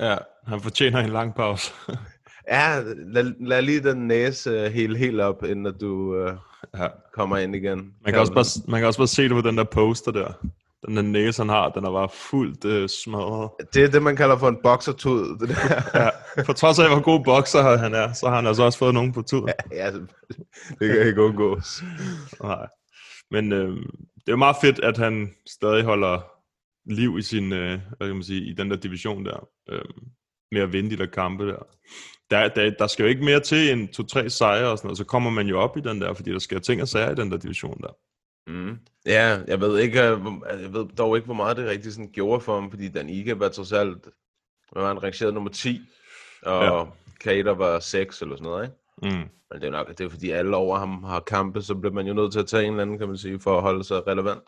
[0.00, 0.16] ja,
[0.46, 1.72] han fortjener en lang pause.
[2.50, 2.82] Ja,
[3.12, 6.32] lad, lad lige den næse hele helt op, inden du uh,
[6.78, 6.88] ja.
[7.14, 7.94] kommer ind igen.
[8.04, 10.32] man, kan også bare, man kan også bare se det på den der poster der.
[10.86, 13.50] Den der næse, han har, den er bare fuldt øh, smadret.
[13.74, 15.38] Det er det, man kalder for en boksertud.
[15.38, 16.00] Det der.
[16.36, 16.42] Ja.
[16.42, 19.12] På trods af, hvor god bokser han er, så har han altså også fået nogen
[19.12, 19.48] på tur.
[19.72, 19.90] ja,
[20.78, 21.82] det kan ikke undgås.
[22.42, 22.66] Nej.
[23.30, 23.68] Men øh,
[24.16, 26.20] det er jo meget fedt, at han stadig holder
[26.94, 29.48] liv i sin, øh, hvad kan man sige, i den der division der.
[29.70, 29.84] Øh,
[30.52, 31.66] med at vinde de der kampe der.
[32.30, 35.04] Der, der, der skal jo ikke mere til end to-tre sejre og sådan noget, så
[35.04, 37.30] kommer man jo op i den der, fordi der sker ting og sager i den
[37.30, 37.96] der division der.
[38.46, 38.78] Mm.
[39.06, 42.10] Ja, jeg ved ikke, øh, hvor- jeg ved dog ikke, hvor meget det rigtig sådan
[42.12, 43.98] gjorde for ham, fordi Dan Iga var trods alt,
[44.72, 45.80] hvad var han rangeret nummer 10,
[46.42, 46.84] og ja.
[47.20, 48.64] Kater var 6 eller sådan noget,
[49.02, 49.16] ikke?
[49.16, 49.22] Mm.
[49.50, 52.06] Men det er nok, det er fordi alle over ham har kampe, så bliver man
[52.06, 54.06] jo nødt til at tage en eller anden, kan man sige, for at holde sig
[54.06, 54.42] relevant.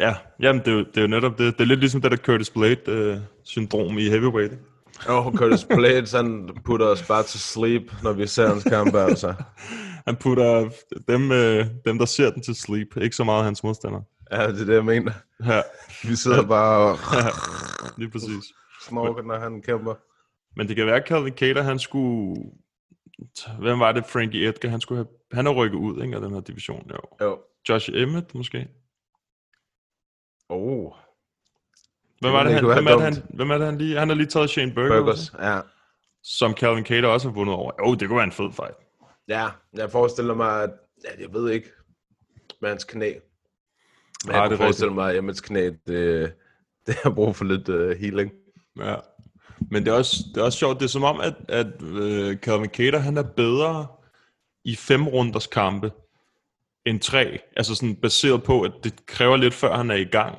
[0.00, 1.52] Ja, jamen det er, jo, det er jo netop det.
[1.58, 4.52] Det er lidt ligesom det der Curtis Blade-syndrom i heavyweight.
[4.52, 4.64] ikke?
[5.06, 9.34] Og Curtis Blades, han putter os bare til sleep, når vi ser hans kampe, altså.
[10.06, 10.70] Han putter
[11.08, 14.00] dem, øh, dem, der ser den til sleep, ikke så meget hans modstander.
[14.32, 15.12] Ja, det er det, jeg mener.
[15.44, 15.62] Ja,
[16.02, 16.98] Vi sidder bare og
[17.98, 18.44] lige præcis.
[18.88, 19.94] snorker, når han kæmper.
[20.56, 22.42] Men det kan være, at Calvin Cater, han skulle...
[23.58, 24.06] Hvem var det?
[24.06, 25.08] Frankie Edgar, han skulle have...
[25.32, 27.26] Han er rykket ud, ikke, af den her division, jo.
[27.26, 27.38] Jo.
[27.68, 28.68] Josh Emmett, måske?
[30.48, 30.92] Oh.
[32.20, 33.98] Hvem er det, han, hvem er det, han, hvem er det, han lige...
[33.98, 35.60] Han har lige taget Shane Burgos, Burgers, ja.
[36.22, 37.72] som Calvin Cater også har vundet over.
[37.86, 38.76] Jo, det kunne være en fed fight.
[39.28, 40.70] Ja, jeg forestiller mig, at
[41.04, 41.70] ja, jeg ved ikke,
[42.60, 43.12] med hans knæ.
[44.24, 46.32] Men Ej, jeg det kan er forestille mig, at Emmets knæ, det,
[46.86, 48.32] det har brug for lidt uh, healing.
[48.78, 48.94] Ja.
[49.70, 50.78] Men det er også, det er også sjovt.
[50.78, 53.86] Det er som om, at, at uh, Calvin Cater, han er bedre
[54.64, 55.92] i fem runders kampe,
[56.86, 57.38] en 3.
[57.56, 60.38] Altså sådan baseret på, at det kræver lidt, før han er i gang.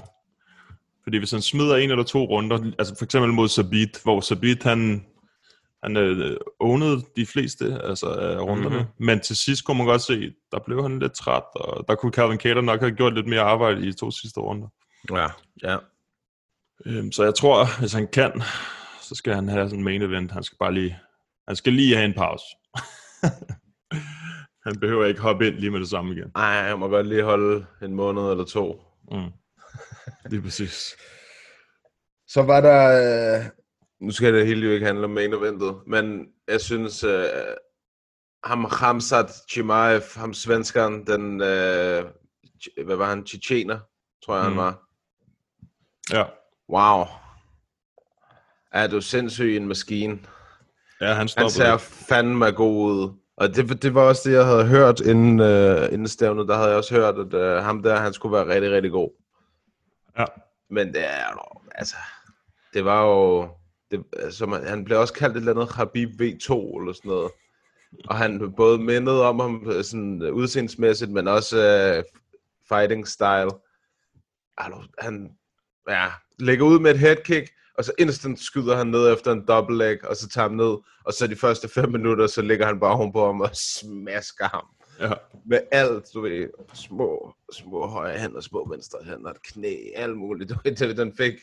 [1.10, 4.64] Fordi hvis han smider en eller to runder, altså for eksempel mod Sabit, hvor Sabit
[4.64, 5.06] han,
[5.84, 9.06] han øh, ownede de fleste altså, af runderne, mm-hmm.
[9.06, 12.12] men til sidst kunne man godt se, der blev han lidt træt, og der kunne
[12.12, 14.68] Calvin Cater nok have gjort lidt mere arbejde i de to sidste runder.
[15.12, 15.28] Ja,
[15.64, 15.78] ja.
[16.86, 18.42] Øhm, så jeg tror, hvis han kan,
[19.02, 20.32] så skal han have sådan en main event.
[20.32, 21.00] Han skal bare lige,
[21.48, 22.46] han skal lige have en pause.
[24.66, 26.32] han behøver ikke hoppe ind lige med det samme igen.
[26.36, 28.82] Ej, jeg må godt lige holde en måned eller to.
[29.12, 29.32] Mm.
[30.30, 30.96] Lige præcis.
[32.28, 33.40] Så var der...
[33.40, 33.46] Øh,
[34.02, 37.26] nu skal det hele jo ikke handle om main eventet, men jeg synes, øh,
[38.44, 42.06] ham Hamzat Chimaev, ham svenskeren, den, øh,
[42.86, 43.80] hvad var han, Tjetjener,
[44.26, 44.58] tror jeg, mm.
[44.58, 44.82] han var.
[46.14, 46.24] Ja.
[46.70, 47.06] Wow.
[48.72, 50.20] Er du sindssyg en maskine?
[51.02, 51.50] Ja, han Han stopper.
[51.50, 53.14] ser fandme god ud.
[53.38, 56.48] Og det, det var også det, jeg havde hørt inden, øh, inden stævnet.
[56.48, 59.10] Der havde jeg også hørt, at øh, ham der, han skulle være rigtig, rigtig god.
[60.18, 60.26] Ja.
[60.70, 61.96] Men det er jo, altså,
[62.74, 63.50] det var jo,
[63.92, 67.32] det, altså, man, han blev også kaldt et eller andet Habib V2 eller sådan noget.
[68.06, 72.04] Og han både mindede om ham øh, sådan øh, udseendsmæssigt, men også øh,
[72.68, 73.52] fighting style.
[74.58, 75.32] Altså, han
[75.90, 76.08] ja,
[76.40, 80.06] lægger ud med et headkick, og så instant skyder han ned efter en double leg,
[80.06, 82.96] og så tager han ned, og så de første fem minutter, så ligger han bare
[82.96, 84.66] ovenpå ham og smasker ham.
[85.00, 85.14] Ja.
[85.46, 90.50] Med alt, du ved, små, små højre hænder, små venstre hænder, et knæ, alt muligt.
[90.50, 91.34] Du ved, den fik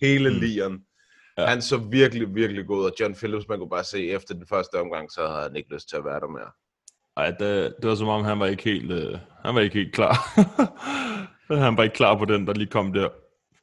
[0.00, 0.36] hele mm.
[0.36, 0.84] lieren.
[1.38, 1.46] Ja.
[1.46, 4.80] Han så virkelig, virkelig god, og John Phillips, man kunne bare se, efter den første
[4.80, 6.50] omgang, så havde han ikke lyst til at være der mere.
[7.16, 9.94] Ej, det, det var som om, han var ikke helt, øh, han var ikke helt
[9.94, 10.40] klar.
[11.64, 13.08] han var ikke klar på den, der lige kom der.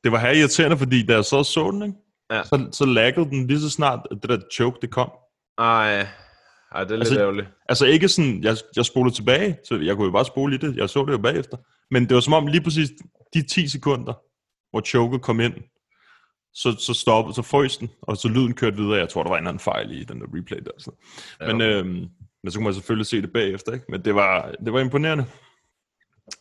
[0.03, 1.95] Det var her irriterende, fordi da jeg så så den, ikke?
[2.31, 2.43] Ja.
[2.43, 5.11] Så, så laggede den lige så snart, at det der choke, det kom.
[5.57, 6.07] Ej,
[6.75, 7.47] ej det er lidt Altså, altså, ærgerligt.
[7.69, 10.77] Altså ikke sådan, jeg, jeg spolede tilbage, så jeg kunne jo bare spole i det.
[10.77, 11.57] Jeg så det jo bagefter.
[11.91, 12.89] Men det var som om lige præcis
[13.33, 14.13] de 10 sekunder,
[14.71, 15.53] hvor choket kom ind,
[16.53, 18.99] så, så stoppede, så frøs den, og så lyden kørte videre.
[18.99, 20.71] Jeg tror, der var en eller anden fejl i den der replay der.
[20.77, 20.91] Så.
[21.41, 21.53] Ja.
[21.53, 22.07] Men, øhm,
[22.43, 23.85] men så kunne man selvfølgelig se det bagefter, ikke?
[23.89, 25.25] Men det var, det var imponerende.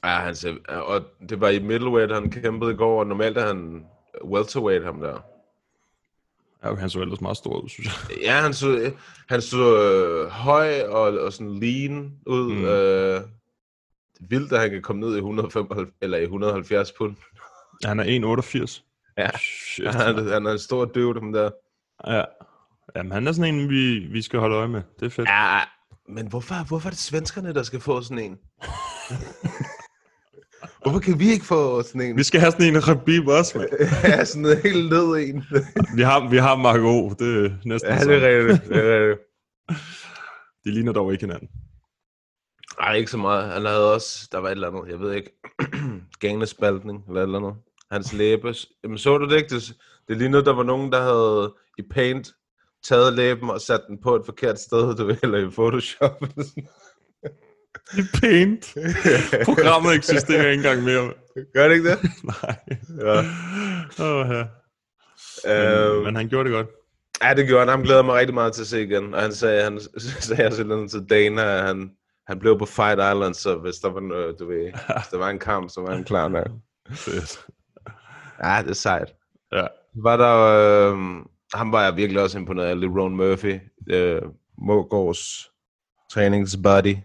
[0.04, 3.46] Ja, han ser, og det var i middleweight, han kæmpede i går, og normalt er
[3.46, 3.84] han
[4.24, 5.33] welterweight, ham der.
[6.64, 8.18] Ja, han så ellers meget stor ud, synes jeg.
[8.22, 8.92] Ja, han så,
[9.28, 12.52] han så øh, høj og, og sådan lean ud.
[12.52, 12.64] Mm.
[12.64, 13.20] Øh,
[14.14, 17.16] det er vildt, at han kan komme ned i 175, eller i 170 pund.
[17.84, 18.82] Han er 1,88.
[19.18, 19.30] Ja.
[19.38, 21.50] Shit, Han, er- han er en stor døv, dem der.
[22.06, 22.24] ja.
[22.96, 24.82] Jamen, han er sådan en, vi, vi skal holde øje med.
[25.00, 25.28] Det er fedt.
[25.28, 25.58] Ja,
[26.08, 28.38] men hvorfor, hvorfor er det svenskerne, der skal få sådan en?
[30.84, 32.16] hvorfor kan vi ikke få sådan en?
[32.16, 33.70] Vi skal have sådan en Rabib også, mand.
[34.04, 35.44] ja, sådan en helt ned en.
[35.96, 38.22] Vi har, vi har Marco, det er næsten ja, det sådan.
[38.22, 38.68] er rigtigt.
[38.68, 39.28] Det er rigtigt.
[40.64, 41.48] De ligner dog ikke hinanden.
[42.80, 43.52] Nej, ikke så meget.
[43.52, 45.30] Han havde også, der var et eller andet, jeg ved ikke,
[46.20, 47.54] ganespaltning eller et eller andet.
[47.90, 48.54] Hans læbe.
[48.84, 49.54] Jamen, så du det ikke?
[49.54, 49.76] Det,
[50.08, 52.28] det lignede, der var nogen, der havde i Paint
[52.84, 56.22] taget læben og sat den på et forkert sted, du ved, eller i Photoshop.
[56.22, 56.68] eller sådan.
[57.74, 58.74] Er pænt.
[59.44, 61.12] Programmet eksisterer ikke engang mere.
[61.54, 61.98] Gør det ikke det?
[62.42, 62.56] Nej.
[63.00, 63.18] Ja.
[64.04, 64.44] Oh, ja.
[65.94, 66.66] Men, men han gjorde det godt.
[67.22, 67.68] Ja, det gjorde han.
[67.68, 69.14] Han glæder mig rigtig meget til at se igen.
[69.14, 71.90] Og han sagde, han sagde også et eller andet til Dana, at han,
[72.26, 75.28] han blev på Fight Island, så hvis der var, noget, du ved, hvis der var
[75.30, 76.48] en kamp, så var han klar nok.
[78.44, 79.12] Ja, det er sejt.
[79.52, 79.66] Ja.
[80.02, 80.98] Var der, øh,
[81.54, 83.60] ham var jeg virkelig også imponeret af, Ron Murphy,
[83.90, 84.22] øh,
[84.58, 85.50] Mågårds
[86.12, 86.96] træningsbuddy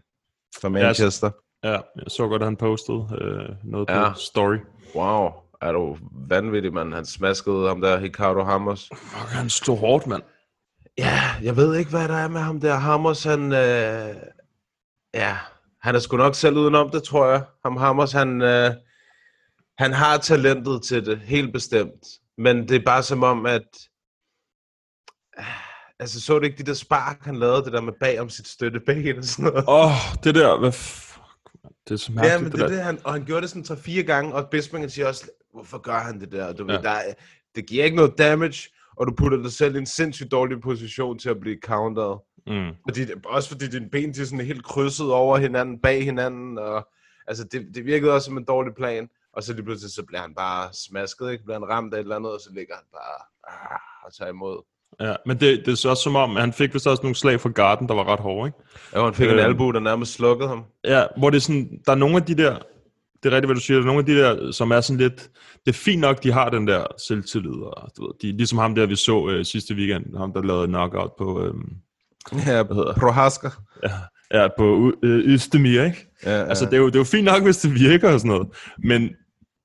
[0.62, 1.31] fra Manchester.
[1.63, 4.09] ja, jeg så godt, at han postede øh, noget Ja.
[4.09, 4.57] på story.
[4.95, 5.29] Wow,
[5.62, 6.93] er du vanvittig, mand.
[6.93, 8.89] Han smaskede ham der, Ricardo Hammers.
[8.95, 10.23] Fuck, han stod hårdt, mand.
[10.97, 12.75] Ja, jeg ved ikke, hvad der er med ham der.
[12.75, 13.51] Hammers, han...
[13.53, 14.15] Øh,
[15.13, 15.38] ja,
[15.81, 17.43] han er sgu nok selv udenom det, tror jeg.
[17.65, 18.41] Ham Hammers, han...
[18.41, 18.71] Øh,
[19.77, 22.05] han har talentet til det, helt bestemt.
[22.38, 23.67] Men det er bare som om, at...
[25.99, 28.47] Altså, så du ikke de der spark, han lavede, det der med bag om sit
[28.47, 29.65] støtteben og sådan noget?
[29.67, 29.91] Åh, oh,
[30.23, 31.19] det der, hvad fuck.
[31.88, 32.65] Det er så mærkeligt, Ja, men det der.
[32.65, 35.77] er det, han, og han gjorde det sådan 3-4 gange, og Bispingen siger også, hvorfor
[35.77, 36.53] gør han det der?
[36.53, 36.73] Du ja.
[36.75, 37.13] Ved, der er,
[37.55, 41.19] det giver ikke noget damage, og du putter dig selv i en sindssygt dårlig position
[41.19, 42.17] til at blive countered.
[42.47, 42.71] Mm.
[42.89, 46.88] Fordi, også fordi dine ben de er sådan helt krydset over hinanden, bag hinanden, og
[47.27, 49.09] altså det, det virkede også som en dårlig plan.
[49.33, 51.43] Og så lige pludselig, så bliver han bare smasket, ikke?
[51.43, 54.29] Bliver han ramt af et eller andet, og så ligger han bare ah, og tager
[54.29, 54.63] imod.
[55.01, 57.39] Ja, men det, det er så også som om, han fik vist også nogle slag
[57.41, 58.57] fra garden, der var ret hårde, ikke?
[58.95, 59.33] Ja, han fik øh.
[59.33, 60.63] en albu, der nærmest slukkede ham.
[60.85, 62.57] Ja, hvor det er sådan, der er nogle af de der,
[63.23, 64.97] det er rigtigt, hvad du siger, der er nogle af de der, som er sådan
[64.97, 65.29] lidt,
[65.65, 68.75] det er fint nok, de har den der selvtillid, og du ved, de, ligesom ham
[68.75, 71.53] der, vi så øh, sidste weekend, ham der lavede knockout på, øh,
[72.33, 73.49] Ja, hedder- Prohaska.
[73.83, 73.89] ja,
[74.41, 76.07] ja, på øh, Østemir, ikke?
[76.25, 76.43] Ja, ja.
[76.45, 78.47] Altså, det er, jo, det er jo fint nok, hvis det virker og sådan noget,
[78.83, 79.09] men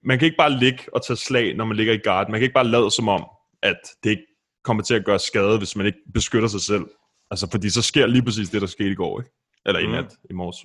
[0.05, 2.27] man kan ikke bare ligge og tage slag, når man ligger i guard.
[2.31, 3.25] Man kan ikke bare lade som om,
[3.63, 4.23] at det ikke
[4.65, 6.85] kommer til at gøre skade, hvis man ikke beskytter sig selv.
[7.31, 9.33] Altså, fordi så sker lige præcis det, der skete i går, ikke?
[9.67, 9.93] Eller i Mm.
[9.93, 10.57] nat, i morges.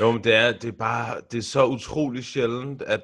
[0.00, 3.00] Jo, men det er, det er bare, det er så utrolig sjældent, at,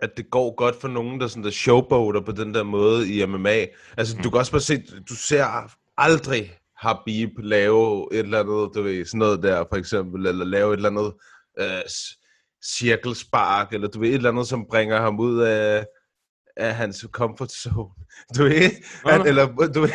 [0.00, 3.26] at det går godt for nogen, der sådan der showboater på den der måde i
[3.26, 3.66] MMA.
[3.96, 4.22] Altså, mm.
[4.22, 9.04] du kan også bare se, du ser aldrig Habib lave et eller andet, du ved,
[9.04, 11.12] sådan noget der, for eksempel, eller lave et eller andet
[11.60, 11.82] øh,
[12.64, 15.86] cirkelspark, eller du ved, et eller andet, som bringer ham ud af,
[16.58, 17.90] af hans comfort zone.
[18.36, 18.70] Du ved,
[19.06, 19.90] at, eller du ved,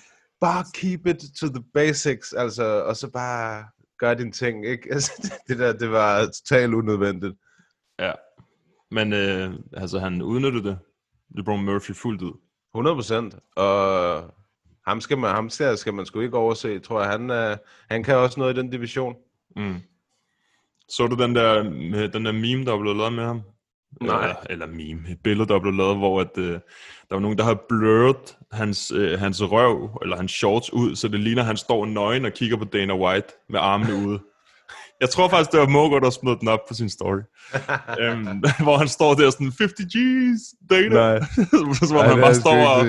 [0.40, 3.64] bare keep it to the basics, altså, og så bare
[3.98, 4.88] gør din ting, ikke?
[4.94, 7.34] Altså, det, der, det var totalt unødvendigt.
[7.98, 8.12] ja.
[8.90, 10.78] Men øh, altså, han udnyttede det.
[11.36, 12.32] LeBron Murphy fuldt ud.
[12.74, 13.34] 100 procent.
[13.56, 14.34] Og
[14.86, 17.10] ham skal man, ham skal, skal man sgu ikke overse, tror jeg.
[17.10, 17.56] Han, øh,
[17.90, 19.14] han kan også noget i den division.
[19.56, 19.74] Mm.
[20.88, 21.62] Så du den der,
[22.08, 23.42] den der meme, der blev lavet med ham?
[24.00, 24.22] Nej.
[24.22, 26.52] Eller, eller meme, et billede, der blev lavet, hvor at, øh,
[27.08, 31.08] der var nogen, der har blurret hans, øh, hans røv, eller hans shorts ud, så
[31.08, 34.20] det ligner, at han står nøgen og kigger på Dana White med armene ude.
[35.00, 37.20] Jeg tror faktisk, det var Mogo, der smed den op på sin story.
[38.00, 38.26] øhm,
[38.66, 40.94] hvor han står der sådan, 50 G's, Dana.
[40.94, 41.20] Nej.
[41.74, 42.86] så hvor han bare står og,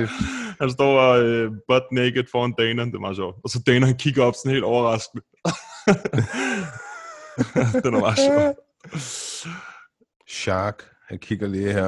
[0.61, 2.85] han står og øh, butt naked foran Dana.
[2.85, 3.35] Det er meget sjovt.
[3.43, 5.23] Og så Dana, han kigger op sådan helt overraskende.
[7.83, 8.55] den er meget sjov.
[10.27, 10.83] Shark.
[11.07, 11.87] Han kigger lige her.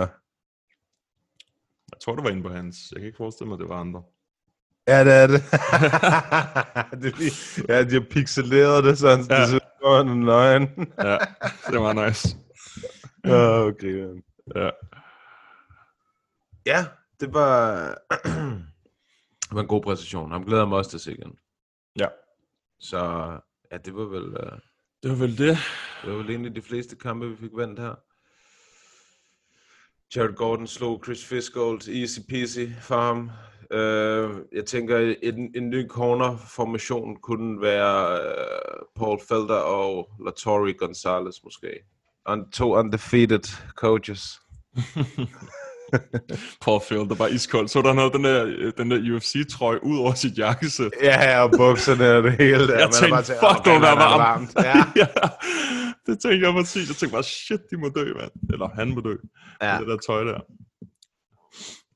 [1.92, 2.78] Jeg tror, det var inde på hans.
[2.92, 4.04] Jeg kan ikke forestille mig, at det var andre.
[4.88, 5.42] Ja, det er det.
[7.02, 9.42] det er lige, ja, de har pixeleret det, så han Ja.
[9.42, 10.94] det ser han er nøgen.
[10.98, 11.18] Ja,
[11.72, 12.38] det var nice.
[13.26, 13.94] Åh, okay.
[13.94, 14.24] man.
[14.56, 14.70] Ja.
[16.66, 16.86] Ja,
[17.20, 17.76] det var,
[19.42, 20.32] det var en god præstation.
[20.32, 21.38] Ham glæder jeg mig også til at se igen.
[22.00, 22.08] ja.
[22.80, 22.98] Så
[23.72, 24.60] ja, det var vel, uh,
[25.04, 25.58] Det var vel det.
[26.04, 27.96] det var vel egentlig de fleste kampe, vi fik vendt her.
[30.16, 33.32] Jared Gordon slog Chris Fisgold easy peasy for ham.
[33.74, 41.36] Uh, jeg tænker, en, en ny corner-formation kunne være uh, Paul Felder og Latori Gonzalez
[41.44, 41.70] måske.
[42.26, 43.44] On, to undefeated
[43.76, 44.42] coaches.
[46.66, 47.68] Paul Phil, der var iskold.
[47.68, 50.92] Så der noget den der, den der UFC-trøje ud over sit jakkesæt.
[51.04, 52.78] Ja, ja, og bukserne og det hele der.
[52.78, 54.52] Jeg Man tænkte, bare til, fuck, det okay, er det varmt.
[54.70, 54.84] Ja.
[54.96, 55.08] ja.
[56.06, 56.88] Det tænkte jeg præcis.
[56.90, 58.32] Jeg tænkte bare, shit, de må dø, mand.
[58.54, 59.16] Eller han må dø.
[59.62, 59.78] Ja.
[59.80, 60.40] Det der tøj der.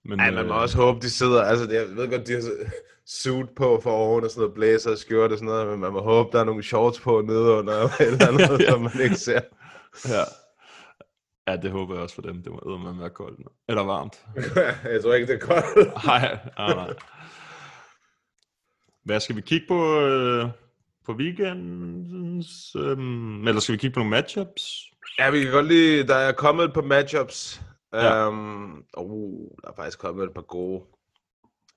[0.09, 2.41] Men, Ej, man må øh, også håbe, de sidder, altså jeg ved godt, de har
[3.07, 5.91] suit på for oven og sådan noget, blæser og skjort og sådan noget, men man
[5.93, 8.69] må håbe, der er nogle shorts på nede under, eller andet, Ja.
[8.69, 9.41] som man ikke ser.
[10.07, 10.23] Ja.
[11.47, 12.43] Ja, det håber jeg også for dem.
[12.43, 13.39] Det må eddermame være koldt.
[13.39, 13.45] nu.
[13.69, 14.25] Eller varmt.
[14.93, 15.93] jeg tror ikke, det er koldt.
[16.05, 16.93] Nej, nej, nej.
[19.05, 20.49] Hvad skal vi kigge på øh,
[21.05, 22.75] på weekendens?
[22.75, 22.97] Øh,
[23.47, 24.83] eller skal vi kigge på nogle matchups?
[25.19, 27.61] Ja, vi kan godt lide, der er kommet et par matchups.
[27.93, 28.27] Ja.
[28.27, 30.83] Um, uh, der er faktisk kommet et par gode.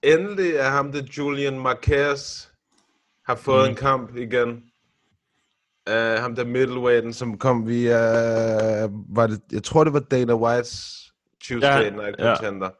[0.02, 2.48] Endelig er ham, det Julian Marquez,
[3.26, 3.70] har fået mm.
[3.70, 4.65] en kamp igen.
[5.90, 7.98] Uh, ham der middleweighten, som kom via,
[9.08, 11.02] var det, jeg tror det var Dana Whites
[11.44, 12.16] Tuesday Ja, Night.
[12.20, 12.70] Contender.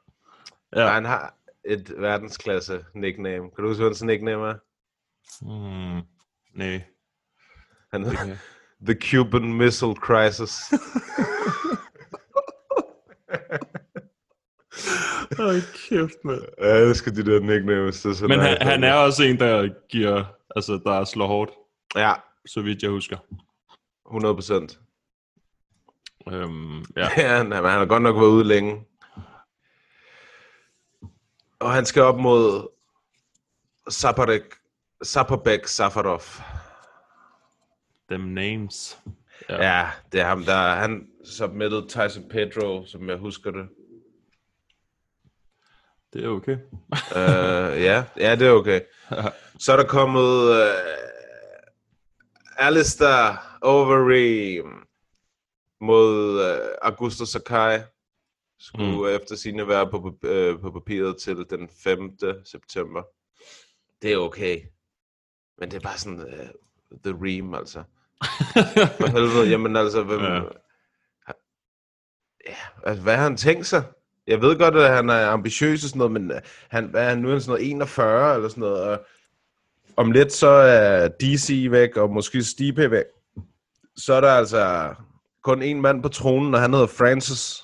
[0.76, 0.80] Ja.
[0.82, 0.88] Ja.
[0.88, 3.50] Han har et verdensklasse nickname.
[3.56, 4.54] Kan du huske, hvad hans nickname er?
[5.40, 6.00] Hmm,
[6.54, 6.82] nej.
[7.92, 8.38] Han hedder kan-
[8.86, 10.52] The Cuban Missile Crisis.
[15.38, 16.40] Ej, kæft, mand.
[16.60, 18.02] jeg elsker de der nicknames.
[18.02, 20.24] Det er Men han, han er også en, der giver,
[20.56, 21.50] altså, der slår hårdt,
[21.96, 22.12] Ja,
[22.46, 23.16] så vidt jeg husker.
[24.06, 24.80] 100 procent.
[26.32, 27.08] Øhm, ja.
[27.16, 28.84] Ja, han, han har godt nok været ude længe.
[31.58, 32.68] Og han skal op mod
[33.88, 34.54] Saparek,
[35.02, 36.22] Saparbek Safarov.
[38.10, 38.98] Them names.
[39.48, 39.64] Ja.
[39.64, 39.90] Ja.
[40.12, 43.68] det er ham, der han submitted Tyson Pedro, som jeg husker det.
[46.12, 46.56] Det er okay.
[46.92, 48.80] uh, ja, ja, det er okay.
[49.60, 50.56] Så er der kommet uh,
[52.58, 54.66] Alistair Overeem
[55.80, 57.78] mod uh, Augusto Sakai.
[58.60, 59.16] Skulle Mm.
[59.16, 62.16] efter sine være på, øh, på papiret til den 5.
[62.44, 63.02] september.
[64.02, 64.60] Det er okay.
[65.58, 67.82] Men det er bare sådan, uh, the ream, altså.
[68.98, 70.20] For helvede, jamen altså, hvem...
[70.20, 70.42] Ja.
[72.46, 72.56] Ja.
[72.84, 73.84] altså, hvad har han tænkt sig?
[74.26, 76.40] Jeg ved godt, at han er ambitiøs og sådan noget, men øh,
[76.70, 79.06] han, hvad er han nu han sådan noget 41 eller sådan noget, og
[79.96, 83.04] om lidt så er DC væk, og måske Stipe væk.
[83.96, 84.94] Så er der altså
[85.44, 87.62] kun en mand på tronen, og han hedder Francis.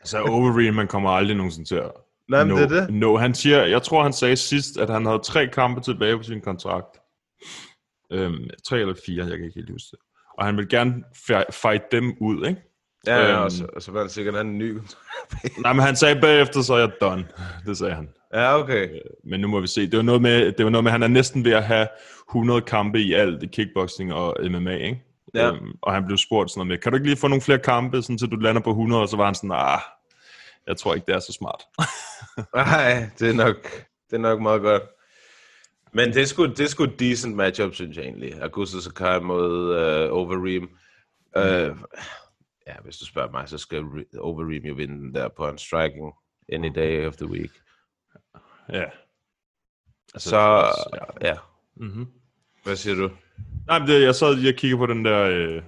[0.00, 1.92] Altså, Overeem, man kommer aldrig nogensinde til at
[2.28, 2.94] Nej, nå, det er det.
[2.94, 3.16] nå.
[3.18, 6.40] Han siger, jeg tror, han sagde sidst, at han havde tre kampe tilbage på sin
[6.40, 6.86] kontrakt.
[8.12, 9.98] Øhm, tre eller fire, jeg kan ikke helt huske det.
[10.38, 12.60] og han vil gerne fi- fight dem ud, ikke?
[13.06, 13.42] Ja, ja Øhm.
[13.42, 14.78] og, så, og så var han sikkert han en ny.
[15.58, 17.28] Nej, men han sagde bagefter, så er jeg done.
[17.66, 18.08] Det sagde han.
[18.34, 19.00] Ja, okay.
[19.24, 19.90] Men nu må vi se.
[19.90, 21.88] Det var noget med, det var noget med at han er næsten ved at have
[22.30, 25.02] 100 kampe i alt i kickboxing og MMA, ikke?
[25.34, 25.48] Ja.
[25.48, 27.58] Øhm, og han blev spurgt sådan noget med, kan du ikke lige få nogle flere
[27.58, 29.02] kampe, sådan, så du lander på 100?
[29.02, 29.80] Og så var han sådan, ah,
[30.66, 31.62] jeg tror ikke, det er så smart.
[32.54, 33.62] Nej, det er nok,
[34.10, 34.82] det er nok meget godt.
[35.92, 38.42] Men det er sgu, det er sgu et decent matchup, synes jeg egentlig.
[38.42, 40.62] Augusto Sakai mod uh, Overeem.
[41.36, 41.76] Uh,
[42.66, 45.58] ja, hvis du spørger mig, så skal Re- Overeem jo vinde den der på en
[45.58, 46.12] striking
[46.52, 47.50] any day of the week.
[48.72, 48.84] Ja.
[50.14, 50.72] Altså, så,
[51.20, 51.34] ja.
[51.76, 52.06] Mm-hmm.
[52.64, 53.10] Hvad siger du?
[53.66, 55.62] Nej, men det, jeg sad lige og kiggede på den der, øh,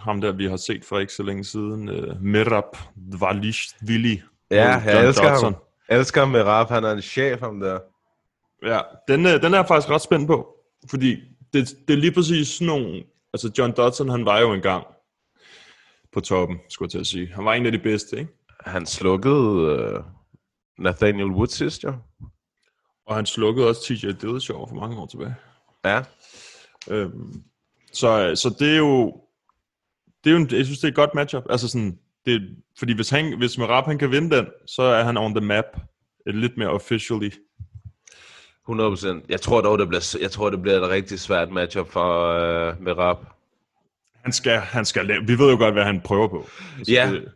[0.00, 2.76] ham der, vi har set for ikke så længe siden, øh, Merab
[3.12, 4.22] Dvalishvili.
[4.50, 5.52] Ja, jeg elsker Dodson.
[5.52, 5.62] ham.
[5.88, 6.68] Jeg elsker ham med rap.
[6.68, 7.78] Han er en chef, ham der.
[8.66, 10.56] Ja, den, øh, den er jeg faktisk ret spændt på,
[10.90, 11.16] fordi
[11.52, 14.86] det, det er lige præcis sådan nogle, altså John Dodson, han var jo engang
[16.12, 17.34] på toppen, skulle jeg til at sige.
[17.34, 18.32] Han var en af de bedste, ikke?
[18.66, 20.04] Han slukkede uh,
[20.78, 21.94] Nathaniel Wood sidst, jo.
[23.06, 25.34] Og han slukkede også TJ Dillashaw for mange år tilbage.
[25.84, 26.02] Ja.
[26.90, 27.42] Øhm,
[27.92, 29.20] så, så det er jo,
[30.24, 31.44] det er jo en, jeg synes, det er et godt matchup.
[31.50, 35.16] Altså sådan, det, fordi hvis, han, hvis Merab han kan vinde den, så er han
[35.16, 35.64] on the map
[36.26, 37.30] øh, lidt mere officially.
[38.68, 39.26] 100%.
[39.28, 42.82] Jeg tror dog, det bliver, jeg tror, det bliver et rigtig svært matchup for uh,
[42.82, 43.18] med rap.
[44.24, 46.48] Han skal, han skal lave, vi ved jo godt, hvad han prøver på.
[46.82, 47.10] Så Ja.
[47.12, 47.28] Det,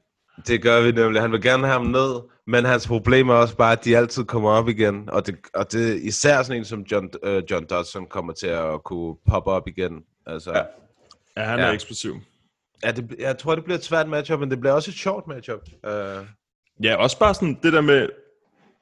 [0.47, 1.23] Det gør vi nemlig.
[1.23, 4.25] Han vil gerne have ham ned, men hans problem er også bare, at de altid
[4.25, 5.11] kommer op igen.
[5.11, 8.85] Og det, og det især sådan en som John, uh, John Dodson kommer til at
[8.85, 9.93] kunne poppe op igen.
[10.27, 10.63] Altså, ja.
[11.37, 11.65] ja, han Ja.
[11.67, 12.15] er eksplosiv.
[12.85, 15.27] Ja, det, jeg tror, det bliver et svært matchup, men det bliver også et sjovt
[15.27, 15.61] matchup.
[15.87, 16.27] Uh,
[16.83, 18.09] Ja, også bare sådan det der med,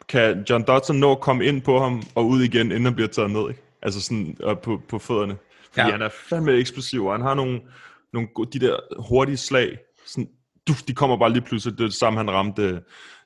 [0.08, 3.08] kan John Dodson nå at komme ind på ham og ud igen, inden han bliver
[3.08, 3.62] taget ned, ikke?
[3.82, 5.36] Altså sådan op på, på fødderne.
[5.64, 5.86] Fordi Ja.
[5.86, 5.92] ja.
[5.92, 7.60] han er fandme eksplosiv, og han har nogle,
[8.12, 8.76] nogle de der
[9.08, 10.28] hurtige slag, sådan,
[10.68, 11.78] duf, de kommer bare lige pludselig.
[11.78, 12.82] Det er det samme, han ramte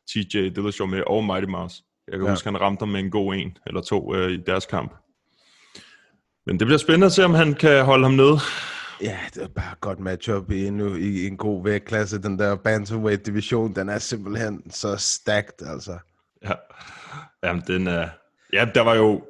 [0.09, 1.83] TJ Dillashaw med, og Mighty Mouse.
[2.09, 2.31] Jeg kan Ja.
[2.33, 4.95] huske, han ramte ham med en god en eller to øh, i deres kamp.
[6.47, 8.39] Men det bliver spændende at se, om han kan holde ham nede.
[9.03, 12.23] Ja, det er bare et godt matchup i, endnu, i en god vægtklasse.
[12.23, 15.99] Den der bantamweight division, den er simpelthen så stacked, altså.
[16.45, 16.53] Ja.
[17.45, 18.09] Jamen, den er...
[18.53, 19.25] Ja, der var jo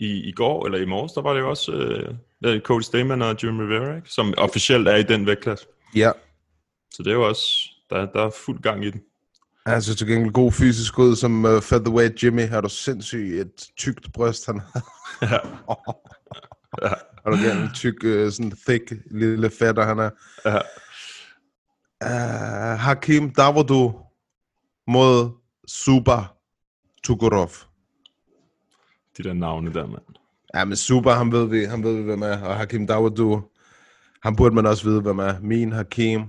[0.00, 3.22] i, i går, eller i morges, der var det jo også øh, er Cody Stamen
[3.22, 4.08] og Jim Rivera, ikke?
[4.08, 5.66] som officielt er i den vægtklasse.
[5.94, 6.10] Ja,
[6.90, 7.44] Så det er jo også...
[7.90, 9.00] Der, der er fuld gang i den.
[9.66, 12.48] Han så til gengæld god fysisk ud som uh, featherweight Jimmy.
[12.48, 14.82] Har du sindssygt et tykt bryst, han har.
[15.22, 15.38] Ja.
[17.24, 20.10] Har du gerne en tyk, uh, sådan thick lille fætter, han er.
[20.44, 20.58] Ja.
[22.04, 23.92] Uh, Hakim Davudu
[24.86, 25.30] mod
[25.68, 26.36] Super
[27.04, 27.50] Tukurov.
[29.16, 30.02] De der navne der, mand.
[30.54, 32.42] Ja, men Super, han ved vi, han ved vi, hvem er.
[32.42, 33.42] Og Hakim Davudu,
[34.22, 35.40] han burde man også vide, hvem er.
[35.40, 36.22] Min Hakim.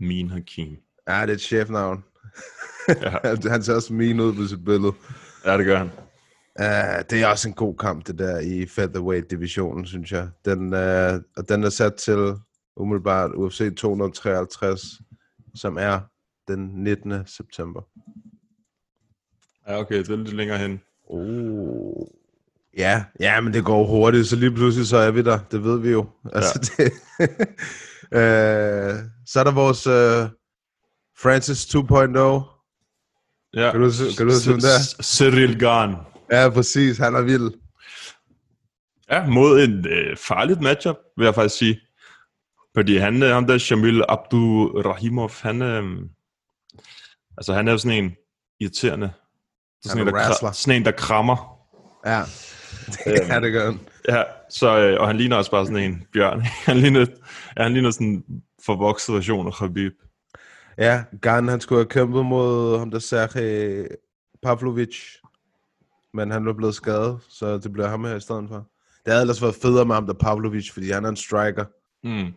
[0.00, 0.76] Min Hakim.
[1.08, 2.04] Ja, det er et chefnavn.
[2.88, 3.18] Ja.
[3.50, 4.92] Han- ser også min ud på sit billede.
[5.44, 5.90] Ja, det gør han.
[6.60, 10.28] Uh, det er også en god kamp, det der i featherweight-divisionen, synes jeg.
[10.44, 12.34] Den, uh, og den er sat til
[12.76, 14.80] umiddelbart UFC 253,
[15.54, 16.00] som er
[16.48, 17.26] den 19.
[17.26, 17.80] september.
[19.68, 20.80] Ja, okay, det er lidt længere hen.
[21.06, 22.06] Oh.
[22.76, 25.38] Ja, ja, men det går hurtigt, så lige pludselig så er vi der.
[25.50, 26.06] Det ved vi jo.
[26.32, 26.84] Altså, ja.
[27.24, 27.40] det,
[28.12, 30.30] uh, så er der vores uh,
[31.22, 31.80] Francis 2.0.
[33.54, 33.70] Ja.
[33.70, 34.78] Kan du kan du se, hvem det er?
[34.78, 35.96] C- Cyril Garn.
[36.32, 36.98] Ja, præcis.
[36.98, 37.50] Han er vild.
[39.10, 41.80] Ja, mod en øh, farligt matchup, vil jeg faktisk sige.
[42.76, 45.84] Fordi han, øh, ham der Shamil Abdurrahimov, han, øh,
[47.38, 48.12] altså han er jo sådan en
[48.60, 49.06] irriterende.
[49.06, 51.58] Er sådan, en, er der, kra- sådan en, der krammer.
[52.06, 52.22] Ja,
[53.04, 53.80] det, ja, det han.
[54.08, 56.40] Ja, så, øh, og han ligner også bare sådan en bjørn.
[56.66, 57.06] han ligner,
[57.56, 58.24] ja, han ligner sådan en
[58.66, 59.92] forvokset version af Khabib.
[60.78, 63.86] Ja, Garn han skulle have kæmpet mod ham der Sergej
[64.42, 64.96] Pavlovic,
[66.14, 68.66] men han var blevet skadet, så det blev ham her i stedet for.
[69.04, 71.64] Det havde ellers været federe med ham der Pavlovic, fordi han er en striker.
[72.04, 72.32] Mm.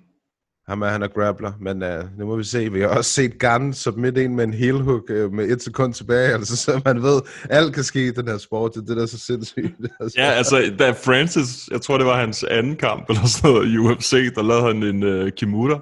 [0.67, 2.71] Ham er, han er grappler, men uh, nu må vi se.
[2.71, 5.93] Vi har også set Garn submit en med en heel hook uh, med et sekund
[5.93, 8.97] tilbage, altså så man ved, alt kan ske i den her sport, det er det,
[8.97, 9.75] der er så sindssygt.
[9.99, 10.19] Altså.
[10.21, 13.77] Ja, altså, da Francis, jeg tror det var hans anden kamp, eller sådan noget, i
[13.77, 15.79] UFC, der lavede han en uh, Kimura.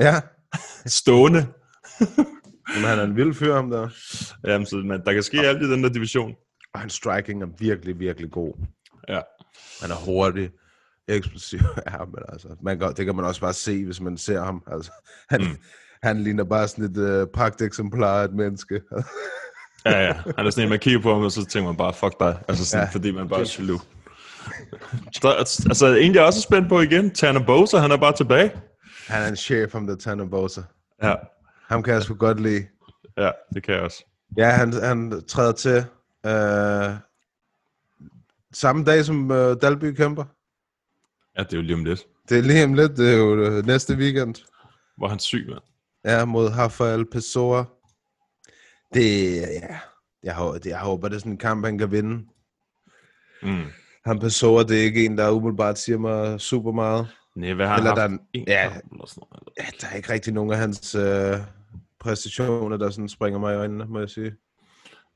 [0.00, 0.20] ja.
[0.86, 1.46] Stående.
[2.74, 3.88] Men han er en vild fyr, ham der.
[4.46, 6.34] Jamen, så man, der kan ske alt i den der division.
[6.74, 8.52] Og hans striking er virkelig, virkelig god.
[9.08, 9.20] Ja.
[9.82, 10.50] Han er hurtig,
[11.08, 11.58] eksplosiv.
[11.92, 14.62] Ja, men altså, man kan, det kan man også bare se, hvis man ser ham.
[14.72, 14.92] Altså,
[15.30, 15.56] han, mm.
[16.02, 18.80] han ligner bare sådan et uh, pagt eksemplar af et menneske.
[19.86, 20.12] Ja, ja.
[20.36, 22.38] Han er sådan en, man kigger på ham, og så tænker man bare, fuck dig.
[22.48, 22.90] Altså sådan, Ja.
[22.92, 23.82] fordi man bare er jaloux.
[25.22, 25.28] Der,
[25.68, 28.50] altså, en jeg også er spændt på igen, Tanner Bowser, han er bare tilbage.
[29.06, 30.60] Han er en chef, ham der Tanner Bosa.
[31.02, 31.14] Ja,
[31.66, 32.66] Ham kan jeg sgu godt lide.
[33.16, 34.04] ja det kan jeg også.
[34.38, 35.84] Ja, han, han træder til
[36.26, 36.96] øh,
[38.52, 40.24] samme dag, som øh, Dalby kæmper.
[41.38, 42.06] Ja, det er jo lige om lidt.
[42.28, 44.34] Det er lige om lidt, det er jo øh, næste weekend.
[44.96, 45.60] Hvor han syg, mand.
[46.04, 47.64] Ja, mod Rafael Pessoa.
[48.94, 49.78] Det, ja,
[50.22, 52.26] jeg, håber, det, jeg håber, det er sådan en kamp, han kan vinde.
[53.42, 53.64] Mm.
[54.06, 57.08] Han Pessoa, det er ikke en, der umiddelbart siger mig super meget.
[57.36, 57.96] Nej, hvad har han haft?
[57.96, 58.68] der er En ja.
[58.72, 59.48] kamp eller sådan noget.
[59.58, 61.38] Ja, der er ikke rigtig nogen af hans øh,
[62.06, 64.32] præstationer, der sådan springer mig i øjnene, må jeg sige.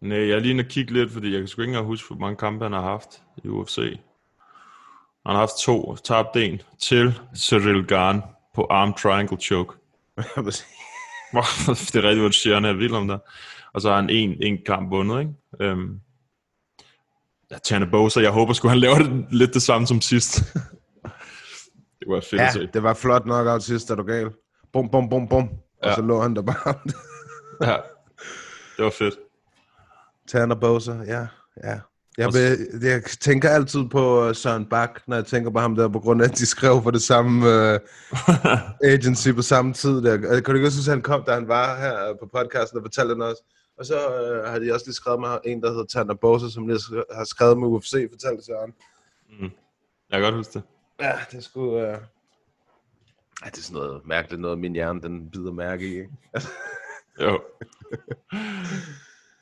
[0.01, 2.07] Nej, jeg er lige inde og kigge lidt, fordi jeg kan sgu ikke engang huske,
[2.09, 3.77] hvor mange kampe han har haft i UFC.
[5.27, 8.23] Han har haft to, tabt en til Cyril Garn
[8.55, 9.75] på Arm Triangle Choke.
[11.93, 13.19] Det er rigtig, hvad du siger, han er vild om der.
[13.75, 15.33] Og så har han en, en kamp vundet, ikke?
[15.61, 16.01] Øhm,
[17.51, 20.37] ja, Tanner Bowser, jeg håber sgu, han laver det lidt det samme som sidst.
[22.01, 22.69] det være fedt at ja, se.
[22.75, 24.31] det var flot nok af sidst, er du gal.
[24.73, 25.51] Bum, bum, bum, bum.
[25.83, 25.95] Og Ja.
[25.95, 26.75] så lå han der bare.
[27.71, 27.77] Ja,
[28.77, 29.15] det var fedt.
[30.29, 31.27] Tanner Bowser, ja,
[31.65, 31.81] ja.
[32.19, 35.89] Jeg, vil, jeg tænker altid på øh, Søren Bak, når jeg tænker på ham der,
[35.89, 37.79] på grund af, at de skrev for det samme uh,
[38.93, 40.03] agency på samme tid.
[40.03, 40.15] Der.
[40.15, 42.79] Øh, Kan du ikke også huske, at han kom, da han var her på podcasten
[42.79, 43.43] og fortalte den også?
[43.79, 46.67] Og så uh, har de også lige skrevet med en, der hedder Tanner Bowser, som
[46.69, 46.81] lige
[47.15, 48.73] har skrevet med UFC, fortalte Søren.
[49.41, 49.51] Jeg
[50.13, 50.63] kan godt huske det.
[51.01, 51.89] Ja, det skulle...
[51.93, 51.97] Uh...
[53.43, 55.93] Ej, det er sådan noget mærkeligt noget, min hjerne den bider mærke i.
[55.95, 56.11] Ikke?
[57.21, 57.41] Jo.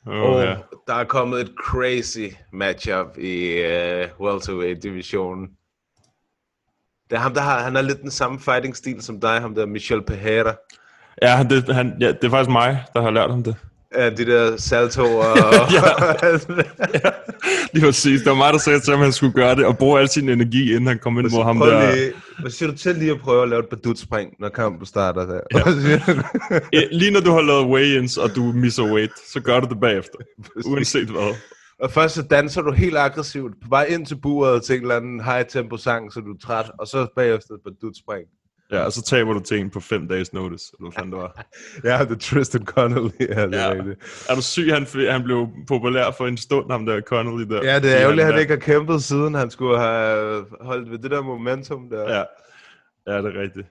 [0.05, 0.57] Oh, Og ja.
[0.87, 5.47] der er kommet et crazy matchup i uh, welterweight-divisionen.
[7.09, 9.65] Det er ham, der har, han har lidt den samme fighting-stil som dig, ham der
[9.65, 10.55] Michel Pereira.
[11.21, 13.55] Ja, det, han, ja, det er faktisk mig, der har lært ham det.
[13.97, 15.71] Ja, de der saltoer og...
[17.73, 18.21] Lige præcis.
[18.21, 20.09] Det var mig, der sagde til ham, at han skulle gøre det, og bruge al
[20.09, 21.95] sin energi, inden han kom ind mod ham der.
[21.95, 25.25] lige, hvad siger du til lige at prøve at lave et badutspring, når kampen starter
[25.25, 25.39] der?
[25.53, 25.59] Ja.
[26.73, 29.79] Ja, Lige når du har lavet weigh-ins, og du misser weight, så gør du det
[29.79, 30.17] bagefter.
[30.65, 31.35] Uanset hvad.
[31.79, 34.95] og først så danser du helt aggressivt på vej ind til buret til en eller
[34.95, 38.25] anden high tempo sang, så du er træt, og så bagefter et badutspring.
[38.71, 41.19] Ja, og så taber du til en på fem dages notice, eller hvad fanden det
[41.21, 41.45] var.
[41.89, 43.73] Ja, det er Tristan Connolly, ja, det er Ja.
[43.73, 44.25] rigtigt.
[44.29, 47.63] Er du syg, han, han blev populær for en stund, ham der Connolly der.
[47.63, 49.33] Ja, det er ærgerligt, at han ikke har kæmpet siden.
[49.33, 52.01] Han skulle have holdt ved det der momentum der.
[52.17, 52.23] Ja,
[53.13, 53.67] ja det er rigtigt.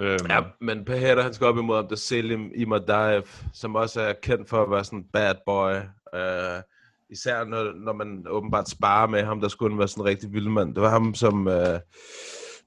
[0.00, 3.22] Øhm, Ja, men Pereira, han skal op imod ham, der Selim Imadaev,
[3.54, 5.74] som også er kendt for at være sådan en bad boy.
[6.14, 6.62] Uh,
[7.10, 10.32] især når, når man åbenbart sparer med ham, der skulle han være sådan en rigtig
[10.32, 10.74] vild mand.
[10.74, 11.54] Det var ham som uh,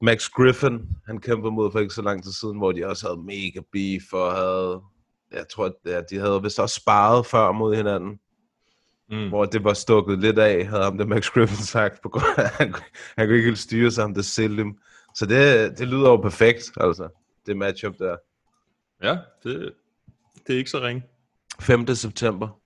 [0.01, 3.21] Max Griffin, han kæmpede mod for ikke så lang tid siden, hvor de også havde
[3.21, 4.81] mega beef og havde,
[5.31, 8.19] jeg tror, at de havde vist også sparet før mod hinanden.
[9.09, 9.29] Mm.
[9.29, 12.43] Hvor det var stukket lidt af, havde ham der Max Griffin sagt, på grund af,
[12.43, 12.73] at han,
[13.17, 14.79] han kunne ikke helt styre sig, ham der Selim.
[15.15, 17.09] Så det, det lyder jo perfekt, altså,
[17.45, 18.17] det matchup der.
[19.03, 19.73] Ja, det,
[20.47, 21.03] det er ikke så ringe.
[21.59, 21.87] 5.
[21.95, 22.59] september.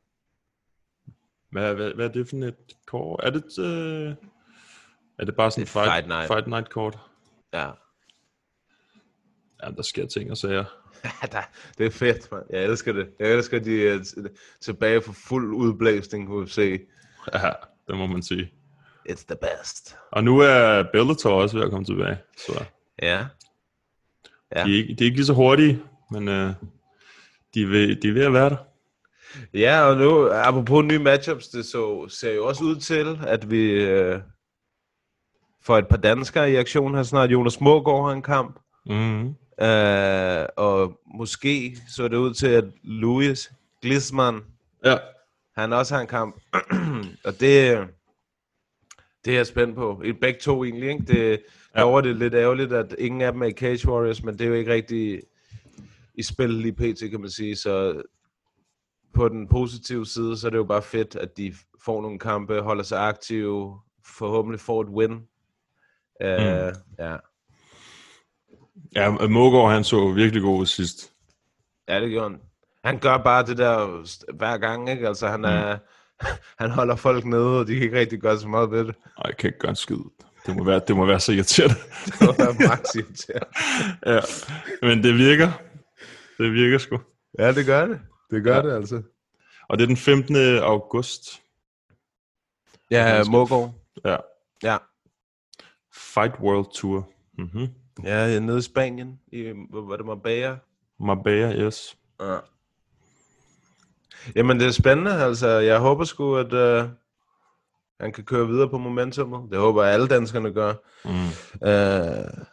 [1.52, 2.56] Hvad, hvad, hvad er det for et
[2.88, 3.20] kort?
[3.24, 4.16] Er det, øh,
[5.20, 6.28] er det bare sådan Det er fight, Fight Night.
[6.28, 7.00] fight night kort?
[7.54, 7.70] Ja.
[9.64, 10.66] Ja, der sker ting og sager.
[11.32, 12.42] Der- det er fedt, man.
[12.50, 13.10] Jeg elsker det.
[13.20, 14.26] Jeg elsker de uh,
[14.62, 16.88] tilbage for fuld udblæsning på UFC.
[17.34, 17.52] Ja,
[17.88, 18.52] det må man sige.
[19.10, 19.96] It's the best.
[20.12, 22.18] Og nu er Bellator også ved at komme tilbage.
[22.38, 22.66] Så
[23.02, 23.26] Ja.
[24.56, 24.64] Ja.
[24.64, 25.82] de, er ikke, de er ikke lige så hurtige,
[26.12, 26.54] men øh,
[27.54, 28.58] de, er ved, de er ved at være der.
[29.54, 33.72] Ja, og nu, apropos nye matchups, det så, ser jo også ud til, at vi
[33.72, 34.20] øh,
[35.66, 37.32] får et par danskere i aktion her snart.
[37.32, 38.60] Jonas Mågaard har en kamp.
[38.86, 39.36] Mm-hmm.
[39.66, 43.52] Øh, og måske så det ud til, at Louis
[43.82, 44.42] Glisman,
[44.86, 44.98] Ja.
[45.56, 46.36] han også har en kamp.
[47.26, 47.88] og det,
[49.26, 50.02] det er jeg spændt på.
[50.22, 51.06] Begge to egentlig, ikke?
[51.06, 51.42] Det,
[51.76, 51.90] Ja.
[51.96, 52.02] ja.
[52.02, 54.48] det er lidt ærgerligt, at ingen af dem er i Cage Warriors, men det er
[54.48, 55.22] jo ikke rigtig
[56.16, 57.56] i spil lige pt, kan man sige.
[57.56, 58.02] Så
[59.14, 61.54] på den positive side, så er det jo bare fedt, at de
[61.86, 65.20] får nogle kampe, holder sig aktive, forhåbentlig får et win.
[66.24, 66.74] Uh, Mm.
[67.00, 67.16] Ja.
[68.96, 71.12] Ja, Mågaard, han så virkelig god ud sidst.
[71.88, 72.40] Ja, det gjorde han.
[72.84, 73.88] Han gør bare det der
[74.34, 75.08] hver gang, ikke?
[75.08, 75.78] Altså, han, er,
[76.64, 78.96] han holder folk nede, og de kan ikke rigtig gøre så meget ved det.
[79.18, 79.98] Ej, jeg kan ikke gøre en skid.
[80.46, 81.76] Det må være, det må være så irriterende.
[82.20, 83.48] Det var max irriterende.
[84.16, 84.20] ja.
[84.88, 85.52] Men det virker.
[86.38, 87.00] Det virker sgu.
[87.40, 88.00] Ja, det gør det.
[88.32, 88.62] Det gør Ja.
[88.62, 89.02] det altså.
[89.70, 90.36] Og det er den 15.
[90.58, 91.42] august.
[92.92, 93.74] Ja, Mågaard.
[94.06, 94.18] Ja.
[94.64, 94.78] Ja.
[96.14, 97.10] Fight World Tour.
[97.38, 97.68] Mm-hmm.
[98.04, 99.20] Ja, nede i Spanien.
[99.32, 100.58] I, var det Marbella?
[101.00, 101.98] Marbella, yes.
[102.22, 102.38] Ja.
[104.36, 105.12] Jamen, det er spændende.
[105.12, 106.90] Altså, jeg håber sgu, at, uh,
[108.00, 109.52] Han kan køre videre på momentummet.
[109.52, 110.74] Det håber alle danskerne gør.
[111.06, 111.68] Mm.
[111.68, 112.46] Øh,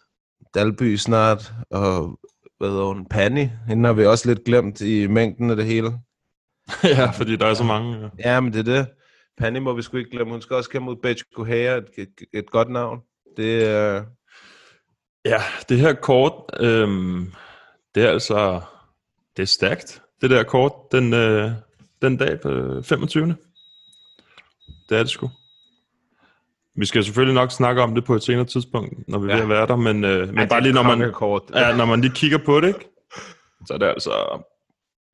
[0.55, 2.19] Dalby snart, og
[2.59, 3.51] hvad hedder hun, Pani.
[3.69, 5.93] Hende har vi også lidt glemt i mængden af det hele.
[6.97, 7.99] ja, fordi der er så mange.
[7.99, 8.09] Ja.
[8.19, 8.87] Ja, men det er det.
[9.39, 10.33] Pani må vi sgu ikke glemme.
[10.33, 13.01] Hun skal også kæmpe mod Betch Kohaya, et, et, et godt navn.
[13.37, 14.05] Det er...
[15.25, 17.33] Ja, det her kort, øhm,
[17.95, 18.61] det er altså,
[19.37, 21.51] det er stærkt, det der kort, den, øh,
[22.03, 23.37] den dag på 25.
[24.89, 25.31] Det er det sgu.
[26.77, 29.33] Vi skal selvfølgelig nok snakke om det på et senere tidspunkt, når vi ja.
[29.33, 31.43] Er ved at være der, men, øh, men Ja, bare lige når man, Kort.
[31.55, 32.89] ja, når man lige kigger på det, ikke?
[33.67, 34.43] så er det altså,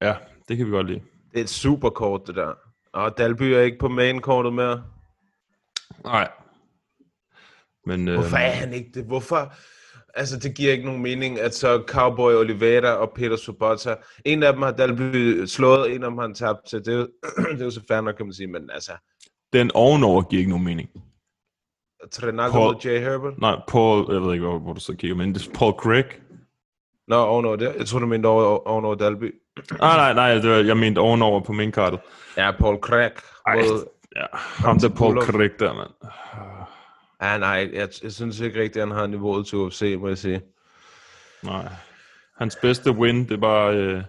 [0.03, 0.15] ja,
[0.49, 1.01] det kan vi godt lide.
[1.31, 2.53] Det er et super kort, det der.
[2.93, 4.83] Og Dalby er ikke på main-kortet mere.
[6.05, 6.29] Nej.
[7.87, 9.05] Men, Hvorfor er han ikke det?
[9.05, 9.53] Hvorfor?
[10.15, 14.53] Altså, det giver ikke nogen mening, at så Cowboy Oliveira og Peter Subota, en af
[14.53, 16.79] dem har Dalby slået, en af dem har han tabt til.
[16.85, 17.09] Det er jo,
[17.53, 18.93] det er jo så fair nok, kan man sige, men altså,
[19.53, 20.89] den ovenover giver ikke nogen mening.
[22.13, 23.39] Trinaldo Paul- Jay Herbert?
[23.39, 26.05] Nej, Paul, jeg ved ikke, hvor, hvor du så kigger, men det er Paul Craig.
[27.09, 27.75] Nå, ovenover det.
[27.79, 29.35] Jeg tror du mente over, ovenover Dalby.
[29.81, 32.01] Ah, nej, nej, det var, jeg mente ovenover på min kartet.
[32.37, 33.11] Ja, Paul Craig
[33.47, 33.55] Ej,
[34.17, 35.23] ja, ham der Paul.
[35.23, 35.91] Craig der, mand.
[37.23, 40.19] Ja, nej, jeg, jeg synes ikke rigtigt, at han har niveauet til UFC, må jeg
[40.19, 40.43] sige.
[41.43, 41.69] Nej.
[42.39, 43.67] Hans bedste win, det var...
[43.67, 44.03] Øh,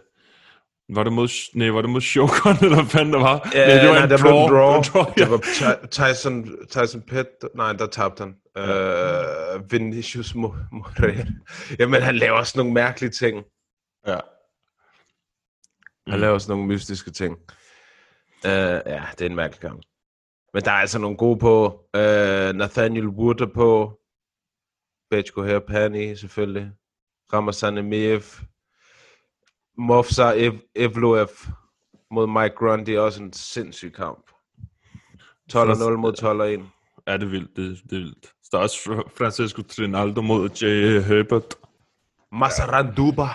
[0.90, 3.50] var det mod, nej, var det mod Shogun, eller hvad fanden det var?
[3.54, 4.82] Ja, nej, det var nej, en der blev en draw.
[4.82, 7.30] Det var, Det var Ty- Tyson, Tyson Pitt.
[7.56, 8.36] Nej, der tabte han.
[8.60, 11.26] Uh, Vinicius Mo- Moreira.
[11.80, 13.44] Jamen, han laver også nogle mærkelige ting.
[14.08, 14.18] ja.
[16.08, 17.38] Han laver også nogle mystiske ting.
[18.46, 19.82] Uh, ja, det er en mærkelig kamp.
[20.54, 21.66] Men der er altså nogle gode på.
[21.94, 24.00] Uh, Nathaniel Wood er på.
[25.10, 26.72] Bechko her, Pani selvfølgelig.
[27.34, 28.22] Ramazan Emiev.
[29.78, 31.28] Mofsa Ev- Evloev
[32.12, 32.98] mod Mike Grundy.
[32.98, 34.30] Også en sindssyg kamp.
[35.54, 35.58] 12-0
[35.90, 36.64] mod 12-1.
[37.08, 38.34] Ja, det er vildt, det, det er vildt.
[38.52, 41.56] Der er også Fra- Francisco Trinaldo mod Jay Herbert.
[42.32, 43.28] Masaranduba.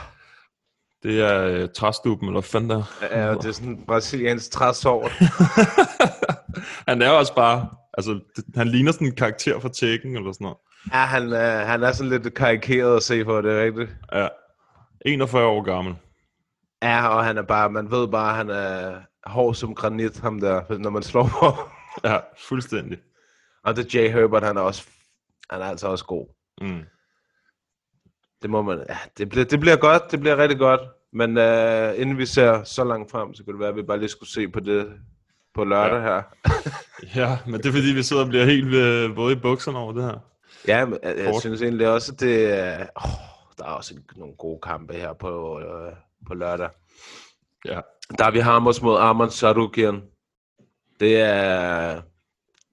[1.02, 2.82] Det er øh, træstuben, eller hvad fanden der.
[3.02, 5.08] Ja, det er sådan en brasiliansk træsår.
[6.88, 7.68] han er også bare...
[7.98, 8.20] Altså,
[8.54, 10.58] han ligner sådan en karakter fra Tekken, eller sådan noget.
[10.92, 13.90] Ja, han, øh, han er sådan lidt karikeret at se på, det er rigtigt.
[14.12, 14.28] Ja.
[15.06, 15.94] 41 år gammel.
[16.82, 20.78] Ja, og han er bare, man ved bare, han er hård som granit, ham der,
[20.78, 21.46] når man slår på.
[22.04, 22.98] Ja, fuldstændig.
[23.64, 24.88] og det Jay Herbert, han er også,
[25.50, 26.26] han er altså også god.
[26.60, 26.82] Mm.
[28.42, 30.80] Det må man, ja, det bliver, det bliver godt, det bliver rigtig godt.
[31.12, 33.98] Men øh, inden vi ser så langt frem, så kunne det være, at vi bare
[33.98, 34.92] lige skulle se på det
[35.54, 36.02] på lørdag ja.
[36.02, 36.22] her.
[37.14, 39.92] Ja, men det er fordi, vi sidder og bliver helt øh, både i bukserne over
[39.92, 40.18] det her.
[40.68, 41.40] Ja, men jeg, jeg Kort.
[41.40, 43.10] synes egentlig også, at det er, åh,
[43.58, 45.92] der er også nogle gode kampe her på, øh,
[46.26, 46.68] på lørdag.
[47.64, 47.80] Ja.
[48.18, 50.02] Der er vi Hammers mod Arman Sarukian.
[51.00, 52.02] Det er,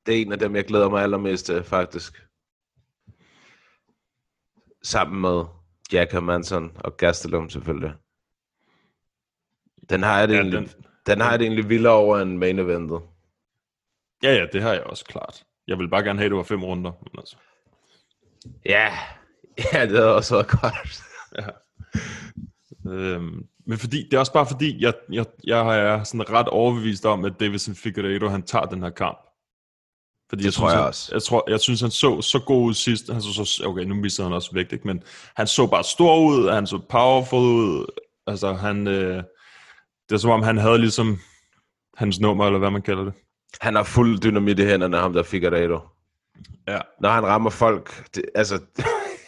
[0.06, 2.24] det er en af dem, jeg glæder mig allermest til, faktisk.
[4.84, 5.44] Sammen med
[5.94, 7.94] Jack Hermansson og Gastelum selvfølgelig.
[9.90, 12.38] Den har jeg det, ja, egentlig, den- den, har jeg det egentlig vildere over end
[12.38, 13.02] main eventet.
[14.24, 15.44] Ja, ja, det har jeg også klart.
[15.68, 16.92] Jeg vil bare gerne have, at det var fem runder.
[17.02, 17.36] Men altså.
[18.66, 18.92] Ja,
[19.74, 21.04] ja det havde også været godt.
[22.88, 27.06] Øhm, men fordi, det er også bare fordi, jeg, jeg, jeg er sådan ret overbevist
[27.06, 29.20] om, at Davison Figueiredo, han tager den her kamp.
[30.30, 31.10] Fordi Det tror synes, jeg han, også.
[31.14, 33.12] Jeg, tror, jeg synes, han så så god ud sidst.
[33.12, 34.88] Han så, så, okay, nu misser han også vægt, ikke?
[34.88, 35.04] men
[35.36, 37.86] han så bare stor ud, han så powerful ud.
[38.28, 39.24] Altså, han, øh,
[40.10, 41.20] det er som om, han havde ligesom
[41.98, 43.14] hans nummer, eller hvad man kalder det.
[43.62, 45.80] Han har fuld dynamit i hænderne, ham der Figueiredo.
[46.68, 46.80] Ja.
[47.02, 48.60] Når han rammer folk, det, altså,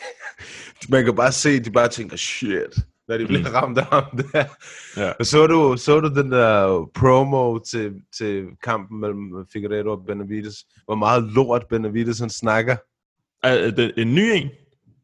[0.89, 2.75] man kan bare se, de bare tænker, shit,
[3.07, 4.43] når de bliver ramt af ham der.
[4.97, 5.11] Ja.
[5.19, 10.55] Og Så du, så du den der promo til, til kampen mellem Figueiredo og Benavides?
[10.85, 12.75] Hvor meget lort Benavides han snakker.
[13.43, 14.49] Er, er det en ny en?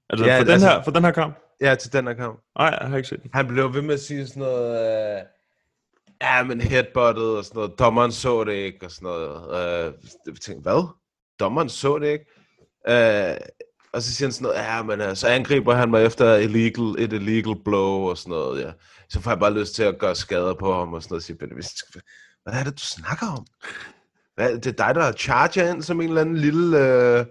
[0.10, 1.38] Altså, Ja, for, den altså- her, for den her kamp?
[1.62, 2.40] Ja, til den her kamp.
[2.60, 3.32] Nej, jeg har ikke set den.
[3.34, 5.22] Han blev ved med at sige sådan noget, øh,
[6.22, 9.86] ja, men headbuttet og sådan noget, dommeren så det ikke, og sådan noget.
[9.88, 9.94] Øh,
[10.26, 10.88] jeg tænkte, hvad?
[11.40, 12.26] Dommeren så det ikke?
[12.90, 13.38] Øh,
[13.94, 17.04] og så siger han sådan noget, ja, men øh, så angriber han mig efter illegal,
[17.04, 18.72] et illegal blow og sådan noget, ja.
[19.10, 21.24] Så får jeg bare lyst til at gøre skader på ham og sådan noget, og
[21.24, 21.64] sige, "Benny,
[22.44, 23.46] hvad er det, du snakker om?
[24.36, 27.26] Hvad, det er dig, der charger ind som en eller anden lille øh,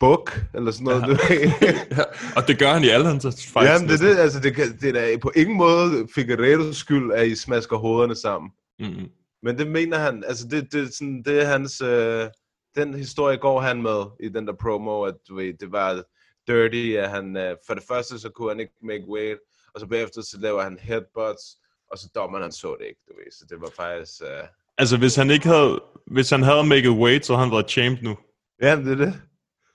[0.00, 1.18] buk, eller sådan noget.
[1.30, 1.74] Ja.
[1.96, 2.02] Ja,
[2.36, 3.70] og det gør han i alle hans fights.
[3.70, 7.26] Jamen, det er det, altså, det, det er da på ingen måde Figueiredos skyld, at
[7.26, 8.50] I smasker hovederne sammen.
[8.78, 9.08] Mm-hmm.
[9.42, 12.28] Men det mener han, altså det, det, sådan, det er hans, øh,
[12.76, 16.02] den historie går han med i den der promo, at du ved, det var
[16.48, 19.40] dirty, at han, øh, for det første så kunne han ikke make weight,
[19.74, 21.44] og så bagefter så laver han headbutts,
[21.90, 24.96] og så dommeren han så det ikke, du ved, så det var faktisk, øh, Altså,
[24.96, 28.16] hvis han ikke havde hvis han havde make weight, så havde han været champ nu.
[28.62, 29.14] Ja, det er det.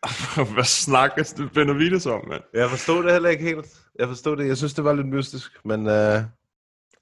[0.54, 2.44] Hvad snakker Benavides om, mand?
[2.54, 3.82] Jeg forstod det heller ikke helt.
[4.00, 4.48] Jeg forstod det.
[4.48, 6.24] Jeg synes, det var lidt mystisk, men uh,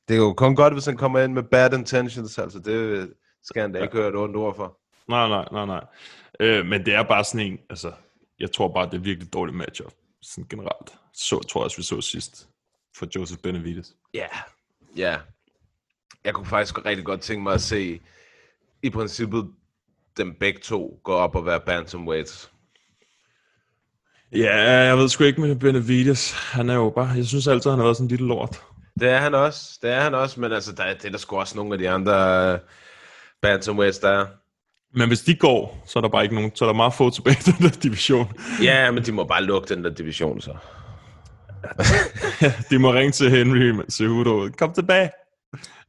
[0.08, 2.38] det er jo kun godt, hvis han kommer ind med bad intentions.
[2.38, 4.80] Altså, det skal han da ikke høre et ondt ord for.
[5.08, 5.86] Nej, nej, nej, nej.
[6.40, 7.92] Øh, men det er bare sådan en, altså,
[8.40, 10.96] jeg tror bare, det er virkelig dårligt matchup, sådan generelt.
[11.14, 12.50] Så tror jeg også, vi så sidst
[12.98, 13.96] for Joseph Benavides.
[14.14, 14.28] Ja.
[14.98, 15.18] Ja.
[16.24, 18.02] Jeg kunne faktisk rigtig godt tænke mig at se,
[18.84, 19.52] i princippet,
[20.18, 22.52] dem begge to gå op og være bantamweights.
[24.36, 26.32] Ja, jeg ved sgu ikke med Benavides.
[26.34, 28.62] Han er jo bare, jeg synes altid, han har været sådan en lille lort.
[29.00, 29.80] Det er han også.
[29.82, 31.80] Det er han også, men altså, der, er- det er der sgu også nogle af
[31.80, 32.60] de andre uh,
[33.42, 34.26] bantamweights, der er.
[34.94, 37.10] Men hvis de går, så er der bare ikke nogen, så er der meget få
[37.10, 38.32] tilbage i den der division.
[38.64, 40.52] Ja, men de må bare lukke den der division, så.
[42.70, 44.50] De må ringe til Henry Cejudo.
[44.58, 45.10] Kom tilbage.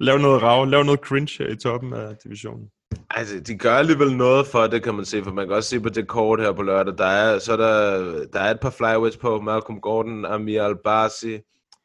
[0.01, 2.69] Lav noget rav, lav noget cringe her i toppen af divisionen.
[3.11, 5.81] Altså, de gør alligevel noget for det, kan man se, for man kan også se
[5.81, 6.99] på det kort her på lørdag.
[6.99, 11.39] Der er, så er der, der er et par flyweights på, Malcolm Gordon, Amir Albasi,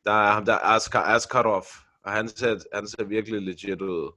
[0.06, 1.66] der er ham der Askar Askarov,
[2.04, 4.12] og han ser, han ser virkelig legit ud,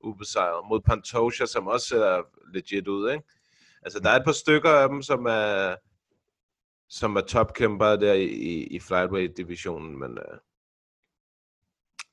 [0.00, 2.22] ubesejret, mod Pantoja, som også ser
[2.54, 3.24] legit ud, ikke?
[3.82, 5.74] Altså, der er et par stykker af dem, som er,
[6.88, 10.38] som er topkæmper der i, i, i flyweight-divisionen, men uh,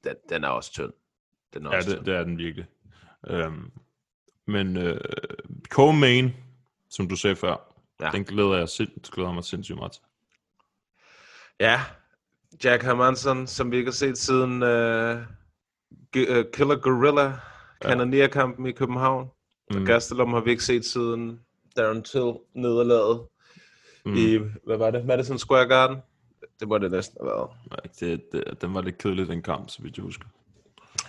[0.04, 0.94] den, den er også tynd.
[1.54, 2.06] Den er Ja, også det, tynd.
[2.06, 2.66] det er den virkelig.
[3.28, 3.72] Øhm,
[4.50, 5.02] men øh,
[5.74, 6.30] co-main,
[6.90, 7.66] som du sagde før,
[8.02, 8.06] Ja.
[8.06, 8.12] ja.
[8.12, 10.02] den glæder jeg, sind, glæder mig sindssygt meget til.
[11.60, 11.82] Ja,
[12.64, 15.18] Jack Hermansson, som vi ikke har set siden uh,
[16.18, 17.34] uh, Killer Gorilla,
[17.82, 19.30] kanonierkampen i København.
[19.72, 19.82] Mm.
[19.82, 19.86] Og.
[19.86, 21.40] Gastelum har vi ikke set siden
[21.78, 23.22] Darren Till nederlaget
[24.06, 24.14] mm.
[24.16, 25.98] i, hvad var det, Madison Square Garden?
[26.60, 27.50] Det må det næsten have været.
[27.70, 30.26] Nej, Det, det, den var lidt kedelig, den kamp, så vidt jeg husker.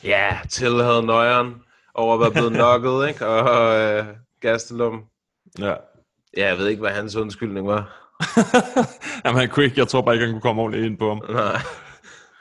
[0.05, 1.63] Ja, Till havde nøjeren
[1.95, 3.27] over at være blevet knocket, ikke?
[3.27, 4.07] Og uh,
[4.41, 5.01] Gastelum,
[5.59, 5.75] Ja.
[6.37, 7.97] ja, jeg ved ikke, hvad hans undskyldning var.
[9.25, 11.23] Jamen, han kunne ikke, jeg tror bare ikke, han kunne komme ordentligt ind på ham.
[11.35, 11.57] Nej,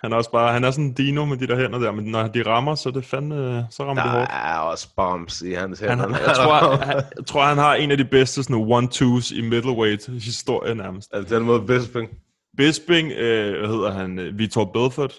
[0.01, 2.05] Han er også bare, han er sådan en dino med de der hænder der, men
[2.05, 4.31] når de rammer, så det fandme, så rammer det der hårdt.
[4.33, 6.17] er også bombs i hans Han, hænder.
[6.27, 10.07] jeg, tror, han, jeg tror, han har en af de bedste sådan one-twos i middleweight
[10.23, 11.09] historie nærmest.
[11.13, 12.09] altså den mod Bisping.
[12.57, 15.13] Bisping, øh, hvad hedder han, øh, Vitor Belfort,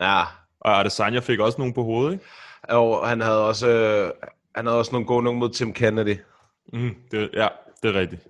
[0.00, 0.20] Ja,
[0.60, 2.24] og Adesanya fik også nogen på hovedet, ikke?
[2.68, 6.16] Og han havde også, øh, han havde også nogle gode nogle mod Tim Kennedy.
[6.72, 7.48] Mm, det, ja,
[7.82, 8.28] det er rigtigt.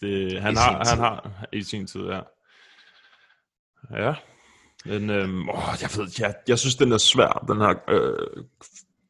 [0.00, 2.20] Det, han, I har, sin han har i sin tid, ja.
[3.96, 4.14] Ja.
[4.84, 8.44] Men, øhm, åh, jeg ved, jeg, jeg synes, den er svær, den her, øh,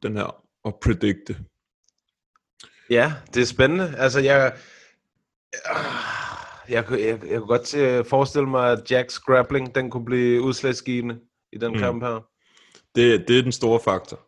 [0.03, 1.37] den her at predikte.
[2.89, 3.93] Ja, det er spændende.
[3.97, 4.57] Altså, jeg...
[6.69, 10.41] Jeg, kunne- jeg, jeg kunne godt til forestille mig, at Jacks grappling, den kunne blive
[10.41, 11.19] udslagsgivende
[11.53, 11.77] i den Mm.
[11.77, 11.79] mm.
[11.83, 12.27] kamp her.
[12.95, 14.19] Det, det er den store faktor.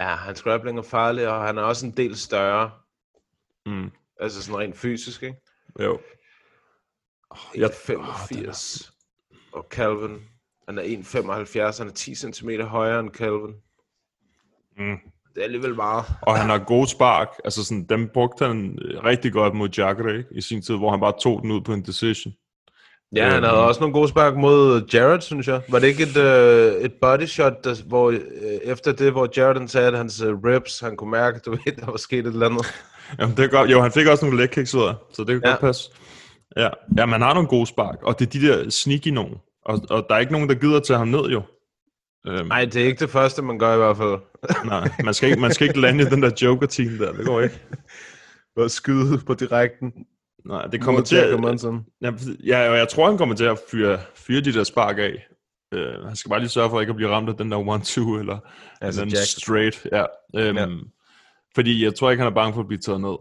[0.00, 2.70] Ja, hans grappling er farlig, og han er også en del større.
[3.66, 3.90] Mm.
[4.20, 5.38] Altså sådan rent fysisk, ikke?
[5.80, 6.00] Jo.
[7.54, 8.92] Jeg, 85.
[9.52, 10.18] Og Calvin,
[10.68, 11.78] han er 1,75.
[11.78, 13.54] Han er 10 cm højere end Calvin.
[14.76, 14.98] Mm.
[15.34, 16.04] Det er alligevel meget.
[16.22, 17.28] Og han har gode spark.
[17.44, 21.00] Altså sådan, dem brugte han øh, rigtig godt mod Jacare i sin tid, hvor han
[21.00, 22.34] bare tog den ud på en decision.
[23.16, 23.44] Ja, han Øhm.
[23.44, 25.60] havde også nogle gode spark mod Jared, synes jeg.
[25.68, 28.18] Var det ikke et, øh, et body shot, der, hvor, øh,
[28.62, 31.86] efter det, hvor Jared sagde, at hans øh, ribs, han kunne mærke, du ved, der
[31.86, 32.66] var sket et eller andet.
[33.20, 33.70] Jamen, det er godt.
[33.70, 35.50] Jo, han fik også nogle leg kicks ud af, så det kan Ja.
[35.50, 35.90] godt passe.
[36.56, 36.68] Ja.
[36.98, 39.34] ja, man har nogle gode spark, og det er de der sneaky nogen.
[39.64, 41.42] Og, og der er ikke nogen, der gider tage ham ned, jo.
[42.26, 44.18] Øhm, Nej, det er ikke det første, man gør i hvert fald.
[44.72, 47.40] nej, man skal, ikke, man skal ikke lande i den der joker-team der, det går
[47.40, 47.60] ikke.
[48.56, 49.92] Bare skyde på direkten.
[50.44, 51.30] Nej, det kommer til at...
[52.00, 52.10] Ja,
[52.44, 55.26] ja, og jeg tror, han kommer til at fyre, fyre de der spark af.
[55.74, 57.58] Uh, han skal bare lige sørge for ikke at blive ramt af den der
[58.16, 58.38] 1-2 eller
[58.80, 59.22] Altså den Jack.
[59.26, 59.86] straight.
[59.92, 60.02] Ja.
[60.02, 60.08] Um,
[60.56, 60.60] Ja.
[60.66, 60.66] ja.
[61.54, 63.16] Fordi jeg tror ikke, han er bange for at blive taget ned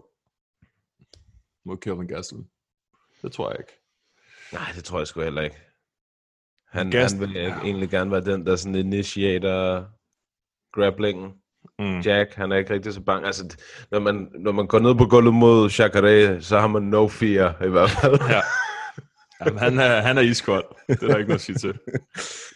[1.65, 2.45] mod Kevin Gastelum.
[3.22, 3.72] Det tror jeg ikke.
[4.53, 5.55] Nej, det tror jeg sgu heller ikke.
[6.70, 9.88] Han, Gas- han vil ikke, egentlig gerne være den, der sådan initiator
[10.74, 11.32] grapplingen.
[11.80, 11.99] Mm.
[11.99, 13.26] Jack, han er ikke rigtig så bange.
[13.28, 13.57] Altså,
[13.91, 17.63] når man, når man går ned på gulvet mod Chakare, så har man no fear
[17.65, 18.20] i hvert fald.
[18.30, 18.41] Ja.
[19.45, 20.65] Jamen, han, er, han er iskold.
[20.88, 21.80] Det er der ikke noget at sige til.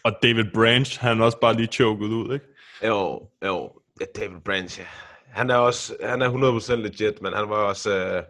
[0.04, 2.46] Og David Branch, han er også bare lige choket ud, ikke?
[2.88, 3.72] Jo, jo.
[4.00, 4.86] Ja, David Branch, ja.
[5.30, 6.30] Han er også, han er
[6.70, 8.24] 100% legit, men han var også, øh,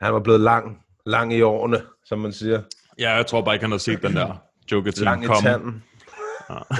[0.00, 2.62] han var blevet lang, lang i årene, som man siger.
[2.98, 4.36] Ja, jeg tror bare ikke, han har set den der
[4.72, 5.50] joker til Lang i komme.
[5.50, 5.84] tanden.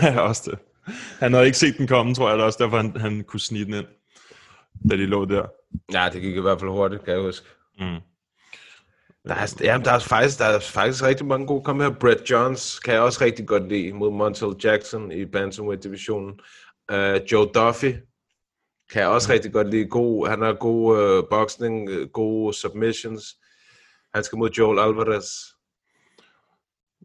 [0.02, 0.58] Ja, også det.
[1.20, 2.38] Han havde ikke set den komme, tror jeg.
[2.38, 3.86] Det også derfor, han, han kunne snige den ind,
[4.90, 5.46] da de lå der.
[5.92, 7.46] Ja, det gik i hvert fald hurtigt, kan jeg huske.
[7.78, 8.00] Mm.
[9.28, 11.90] Der er, jamen, der, er faktisk, der er faktisk rigtig mange gode kampe her.
[11.90, 16.40] Brett Johns kan jeg også rigtig godt lide mod Montel Jackson i Bantamweight-divisionen.
[16.92, 17.92] Uh, Joe Duffy
[18.92, 19.88] Kan jeg også rigtig godt lide.
[19.88, 23.36] God, han har god øh, boxing, øh, gode submissions.
[24.14, 25.26] Han skal mod Joel Alvarez.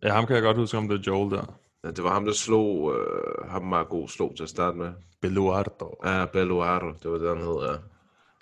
[0.04, 1.60] Ja, ham kan jeg godt huske, om det er Joel der.
[1.84, 4.90] Ja, Det var ham, der slog, øh, ham meget god slog til at starte med.
[5.22, 5.96] Beluardo.
[6.06, 7.76] Ja, Belluaro, det var det, han hed, ja.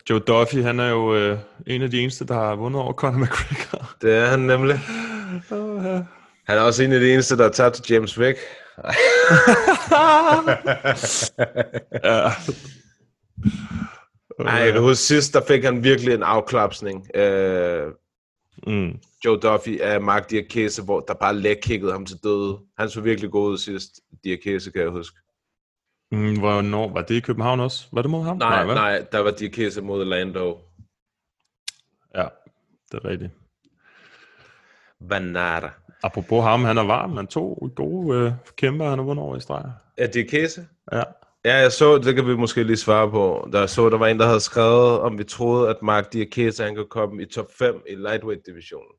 [0.09, 3.19] Joe Duffy, han er jo øh, en af de eneste, der har vundet over Conor
[3.19, 3.91] McGregor.
[4.01, 4.79] Det er han nemlig.
[6.47, 8.37] Han er også en af de eneste, der har tabt til James Vick.
[12.03, 12.29] ja.
[14.43, 17.15] Nej, jeg kan huske sidst, der fik han virkelig en afklapsning.
[17.15, 17.87] Øh,
[18.67, 18.93] Mm.
[19.25, 22.59] Joe Duffy af Mark Diakese, hvor der bare lægkiggede ham til døde.
[22.77, 25.17] Han så virkelig god ud sidst, Diakese, kan jeg huske.
[26.11, 26.93] Mm, hvornår?
[26.93, 27.87] Var det i København også?
[27.91, 28.37] Var det mod ham?
[28.37, 28.75] Nej, vel?
[28.75, 30.57] nej, der var Diakese mod Lando.
[32.15, 32.27] Ja,
[32.91, 33.31] det er rigtigt.
[35.09, 35.69] Banada.
[36.03, 37.17] Apropos ham, han er varm.
[37.17, 39.63] Han to gode øh, kæmper, han har vundet over i streg.
[39.97, 40.67] Er Diakese?
[40.91, 41.03] Ja.
[41.45, 43.49] Ja, jeg så, det kan vi måske lige svare på.
[43.51, 46.75] Der så, der var en, der havde skrevet, om vi troede, at Mark Diakese, han
[46.75, 48.93] kunne komme i top 5 i lightweight-divisionen.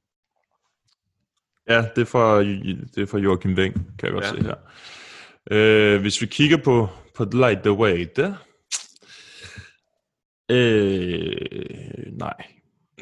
[1.69, 4.31] Ja, det er fra, det er fra Joachim Weng, kan jeg godt Ja.
[4.31, 4.55] se her.
[5.51, 8.35] Øh, hvis vi kigger på, på light the weight, der.
[10.51, 12.35] Øh, nej,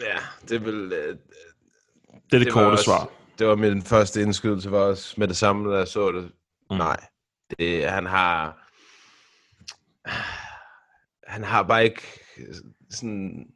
[0.00, 0.16] Ja,
[0.48, 0.74] det vil...
[0.74, 3.10] Øh, det er det, det var korte også- svar.
[3.38, 6.22] Det var min første indskydelse for os med det samme, da jeg så det.
[6.70, 6.76] Mm.
[6.76, 7.06] Nej,
[7.58, 8.62] det, han har...
[11.26, 12.02] Han har bare ikke
[12.90, 13.46] sådan...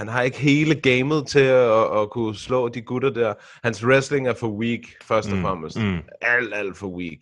[0.00, 3.34] Han har ikke hele gamet til at, at kunne slå de gutter der.
[3.64, 5.80] Hans wrestling er for weak, først og Mm, fremmest.
[5.80, 5.98] mm.
[6.20, 7.18] Alt, alt for weak.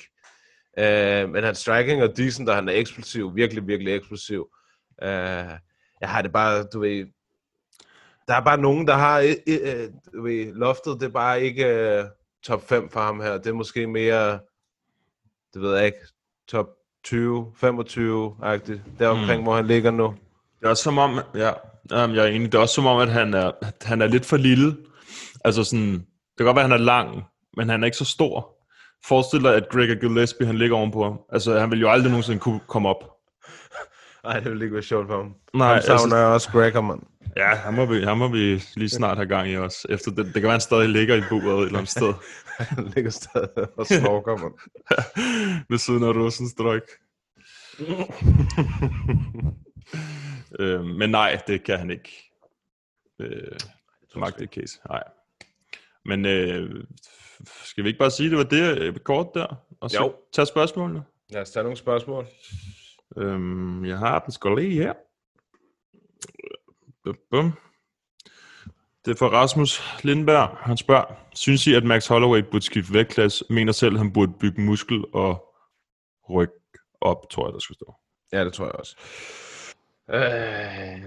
[0.80, 3.34] Uh, men hans striking er decent, og han er eksplosiv.
[3.36, 4.48] Virkelig, virkelig eksplosiv.
[5.02, 5.08] Uh,
[6.00, 7.06] jeg har det bare, du ved...
[8.28, 9.20] Der er bare nogen, der har...
[9.20, 11.64] øh, øh, Du ved, loftet, det er bare ikke
[12.00, 12.04] uh,
[12.44, 13.32] top 5 for ham her.
[13.32, 14.32] Det er måske mere...
[15.54, 15.98] Det ved jeg ikke.
[16.48, 16.66] Top
[17.04, 18.80] 20, 25-agtigt.
[18.98, 19.42] Der omkring, mm.
[19.44, 20.14] hvor han ligger nu.
[20.60, 21.52] Det er også som om, ja,
[21.92, 23.50] um, jeg er enig, det er også som om, at han er,
[23.84, 24.76] han er lidt for lille.
[25.44, 27.22] Altså sådan, det kan godt være, at han er lang,
[27.56, 28.54] men han er ikke så stor.
[29.06, 31.18] Forestil dig, at Gregor Gillespie, han ligger ovenpå ham.
[31.32, 33.04] Altså, han vil jo aldrig nogensinde kunne komme op.
[34.24, 35.34] Nej, det ville ikke være sjovt for ham.
[35.54, 37.00] Nej, ham savner altså- også Gregor, mand.
[37.36, 39.86] Ja, han må, vi, han må vi lige snart have gang i os.
[39.88, 42.14] Efter det, det kan være, han stadig ligger i buret et eller andet sted.
[42.58, 44.54] Han ligger stadig og snorker, mand.
[45.70, 46.82] Ved siden af Rosenstrøk.
[50.58, 52.32] øh, men nej, det kan han ikke.
[53.18, 53.58] Øh,
[54.16, 54.80] Mark det case.
[54.88, 55.02] Nej.
[56.04, 56.84] Men øh,
[57.64, 59.64] skal vi ikke bare sige, at det var det øh, kort der?
[59.80, 60.14] Og så Jo.
[60.32, 61.04] tage spørgsmålene?
[61.30, 62.26] Lad os tage nogle spørgsmål.
[63.16, 64.94] Øhm, jeg har den skal lige her.
[67.04, 67.52] Bum, bum.
[69.04, 70.56] Det er fra Rasmus Lindberg.
[70.60, 73.44] Han spørger, synes I, at Max Holloway burde skifte vægtklasse?
[73.50, 75.54] Mener selv, at han burde bygge muskel og
[76.30, 76.50] ryg
[77.00, 77.94] op, tror jeg, der skulle stå.
[78.32, 78.96] Ja, det tror jeg også.
[80.10, 81.02] Øh,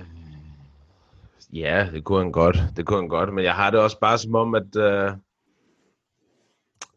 [1.54, 2.58] ja, det kunne han godt.
[2.78, 3.34] Det kunne han godt.
[3.34, 5.12] Men jeg har det også bare som om, at øh,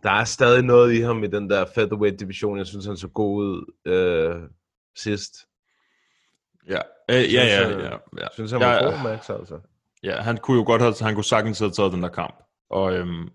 [0.03, 2.59] der er stadig noget i ham i den der featherweight division.
[2.59, 4.43] Jeg synes, han så god ud øh,
[4.97, 5.35] sidst.
[6.69, 6.81] Ja,
[7.11, 7.97] øh, ja, ja, ja, ja.
[8.17, 8.85] Jeg synes, han var ja.
[8.85, 9.61] god, Max, altså.
[10.03, 12.43] Ja, han kunne jo godt have, han kunne sagtens have taget den der kamp.
[12.71, 13.29] Og, øhm,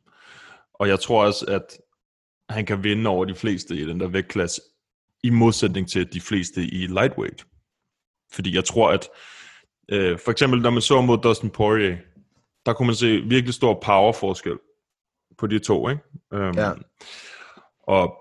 [0.73, 1.77] og jeg tror også, at
[2.49, 4.61] han kan vinde over de fleste i den der vægtklasse,
[5.23, 7.45] i modsætning til de fleste i lightweight.
[8.31, 9.09] Fordi jeg tror, at
[9.91, 11.97] øh, for eksempel, når man så mod Dustin Poirier,
[12.65, 14.57] der kunne man se virkelig stor powerforskel
[15.37, 16.01] på de to, ikke?
[16.33, 16.71] Øhm, Ja.
[17.87, 18.15] Og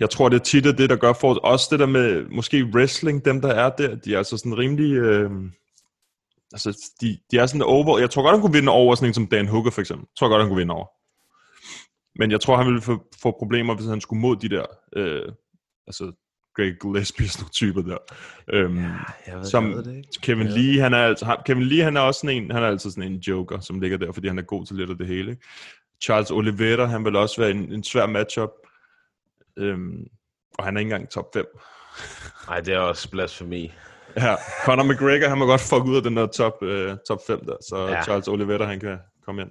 [0.00, 3.24] jeg tror, det er tit det, der gør for også det der med måske wrestling,
[3.24, 4.92] dem der er der, de er altså sådan rimelig...
[4.92, 5.30] Øh,
[6.52, 7.98] altså, de, de er sådan over...
[7.98, 10.06] Jeg tror godt, han kunne vinde over sådan en som Dan Hooker, for eksempel.
[10.10, 10.86] Jeg tror godt, han kunne vinde over.
[12.18, 14.66] Men jeg tror, han ville få, få problemer, hvis han skulle mod de der...
[14.96, 15.32] Øh,
[15.86, 16.12] altså,
[16.56, 17.98] Greg Gillespie, sådan nogle typer der.
[18.52, 18.76] Øhm,
[19.26, 20.08] Jeg ved, som jeg ved det ikke.
[20.22, 22.66] Kevin Lee, han er, altså, han- Kevin Lee, han er også sådan en, han er
[22.66, 25.06] altid sådan en joker, som ligger der, fordi han er god til lidt af det
[25.06, 25.30] hele.
[25.30, 25.42] Ikke?
[26.02, 28.50] Charles Oliveira, han vil også være en, en svær matchup.
[29.56, 30.06] Øhm,
[30.58, 31.44] og han er ikke engang top 5.
[32.48, 33.72] Nej, det er også blasfemi.
[34.16, 34.34] Ja,
[34.64, 37.56] Conor McGregor, han må godt fuck ud af den der top, øh, top 5 der,
[37.68, 37.92] så Ja.
[37.92, 38.02] ja.
[38.02, 39.50] Charles Oliveira, han kan komme ind.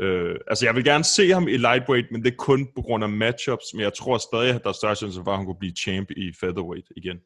[0.00, 3.04] Øh, altså, jeg vil gerne se ham i lightweight, men det er kun på grund
[3.04, 5.58] af matchups, men jeg tror stadig, at der er større chance for, at han kunne
[5.58, 7.16] blive champ i featherweight igen.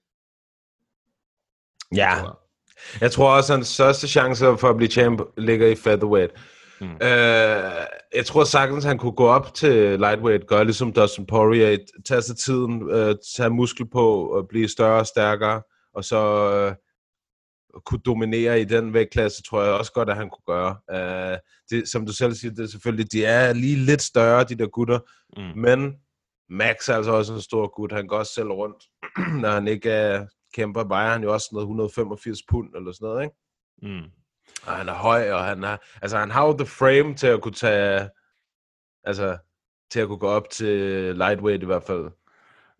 [1.96, 2.14] Ja.
[3.00, 6.32] Jeg tror også, at hans største chance for at blive champ ligger i featherweight.
[6.80, 6.86] Mm.
[6.86, 12.22] Øh, jeg tror sagtens, han kunne gå op til lightweight, gøre ligesom Dustin Poirier, tage
[12.22, 15.62] sig tiden, øh, tage muskel på og blive større og stærkere,
[15.94, 16.74] og så øh,
[17.86, 20.76] kunne dominere i den vægtklasse, tror jeg også godt, at han kunne gøre.
[21.32, 21.38] Øh,
[21.70, 24.66] det, som du selv siger, det er selvfølgelig, de er lige lidt større, de der
[24.66, 24.98] gutter,
[25.36, 25.60] Mm.
[25.60, 25.94] men
[26.50, 27.92] Max er altså også en stor gut.
[27.92, 28.84] Han går også selv rundt,
[29.42, 33.22] når han ikke er kæmper, vejer han jo også noget 185 pund eller sådan noget,
[33.24, 33.36] ikke?
[33.82, 34.10] Mm.
[34.66, 37.40] Og han er høj, og han har, altså han har jo the frame til at
[37.42, 38.08] kunne tage,
[39.04, 39.38] altså
[39.90, 40.76] til at kunne gå op til
[41.16, 42.10] lightweight i hvert fald.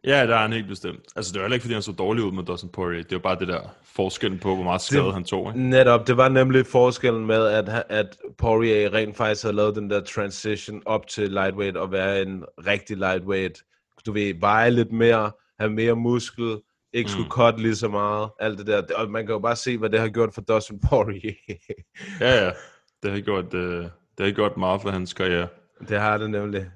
[0.07, 1.01] Ja, der er han helt bestemt.
[1.17, 3.03] Altså, det var heller ikke, fordi han så dårlig ud med Dustin Poirier.
[3.03, 5.49] Det var bare det der forskellen på, hvor meget skade han tog.
[5.49, 5.69] Ikke?
[5.69, 10.01] Netop, det var nemlig forskellen med, at, at Poirier rent faktisk havde lavet den der
[10.01, 13.63] transition op til lightweight og være en rigtig lightweight.
[14.07, 16.59] Du ved, veje lidt mere, have mere muskel,
[16.93, 18.83] ikke skulle cut lige så meget, alt det der.
[18.95, 21.35] Og man kan jo bare se, hvad det har gjort for Dustin Poirier.
[22.21, 22.51] Ja, ja.
[23.03, 23.85] Det har gjort, øh,
[24.19, 25.49] det har gjort meget for hans karriere.
[25.89, 26.67] det har det nemlig.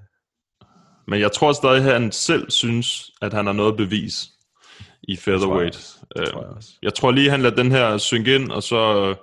[1.09, 4.29] Men jeg tror stadig, at han selv synes, at han har noget bevis
[5.03, 5.97] i featherweight.
[6.17, 6.71] Det tror jeg Øh, også.
[6.83, 9.15] Jeg tror lige, han lader den her synke ind, og så,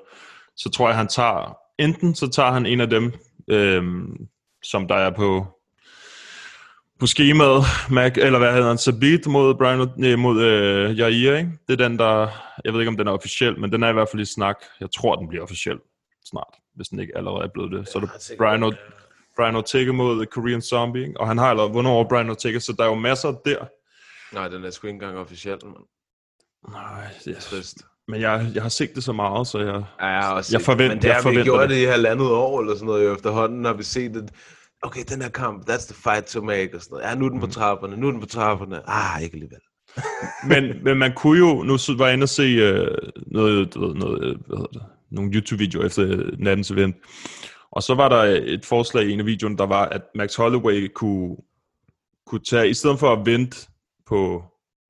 [0.57, 1.57] så tror jeg, han tager...
[1.79, 3.13] Enten så tager han en af dem,
[3.47, 4.27] øhm,
[4.63, 5.47] som der er på,
[6.99, 11.51] på skemaet, Mac, eller hvad hedder han, Sabit mod, Brian, nej, mod øh, Jair, ikke?
[11.67, 12.27] Det er den, der...
[12.65, 14.55] Jeg ved ikke, om den er officiel, men den er i hvert fald i snak.
[14.79, 15.77] Jeg tror, den bliver officiel
[16.25, 17.87] snart, hvis den ikke allerede er blevet det.
[17.89, 18.73] Så er det Brian,
[19.35, 21.19] Brian Ortega mod Korean Zombie, ikke?
[21.19, 23.65] og han har allerede vundet over Brian Ortega, så der er jo masser der.
[24.35, 25.73] Nej, den er sgu ikke engang officiel, man.
[26.71, 27.77] Nej, det er Trist.
[28.07, 29.83] Men jeg, jeg har set det så meget, så jeg...
[30.01, 31.77] Ja, jeg, har også Jeg set forvent- det, men det har vi forventer gjort det.
[31.77, 33.05] i halvandet år eller sådan noget.
[33.05, 34.29] jo Efterhånden har vi set det.
[34.81, 37.09] Okay, den her kamp, that's the fight to make og sådan noget.
[37.09, 38.89] Ja, nu er den på trapperne, nu er den på trapperne.
[38.89, 39.59] Ah, ikke alligevel.
[40.51, 41.63] men, men man kunne jo...
[41.63, 44.81] Nu var jeg inde og se øh, noget, ved, noget, øh, hvad hedder det,
[45.11, 46.95] nogle YouTube-videoer efter nattens event.
[47.75, 50.91] Og så var der et forslag i en af videoerne, der var, at Max Holloway
[50.93, 51.35] kunne,
[52.25, 53.57] kunne tage, i stedet for at vente
[54.05, 54.43] på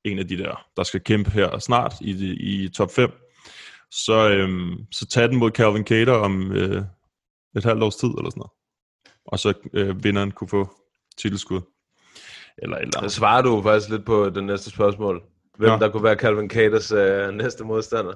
[0.03, 3.11] en af de der, der skal kæmpe her snart i, i top 5,
[3.91, 6.83] så, øhm, så tage den mod Calvin Cater om øh,
[7.55, 8.51] et halvt års tid eller sådan noget.
[9.25, 10.69] Og så øh, vinderen kunne få
[11.17, 11.61] titelskud.
[12.57, 15.23] Eller eller Så svarer du faktisk lidt på det næste spørgsmål.
[15.57, 15.77] Hvem Ja.
[15.77, 18.13] der kunne være Calvin Caters øh, næste modstander.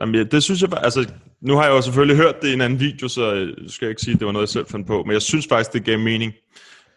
[0.00, 2.60] Jamen, ja, det synes jeg altså, nu har jeg jo selvfølgelig hørt det i en
[2.60, 4.86] anden video, så øh, skal jeg ikke sige, at det var noget, jeg selv fandt
[4.86, 6.32] på, men jeg synes faktisk, det gav mening,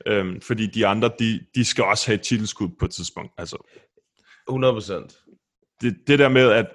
[0.05, 3.31] øhm, fordi de andre, de, de skal også have et titelskud på et tidspunkt.
[3.37, 3.57] Altså,
[4.49, 5.17] 100 procent.
[5.81, 6.65] det, det der med, at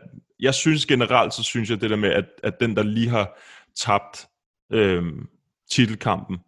[0.41, 3.41] jeg synes generelt, så synes jeg det der med, at, at den, der lige har
[3.77, 4.27] tabt
[4.73, 5.27] øhm,
[5.71, 6.39] titelkampen,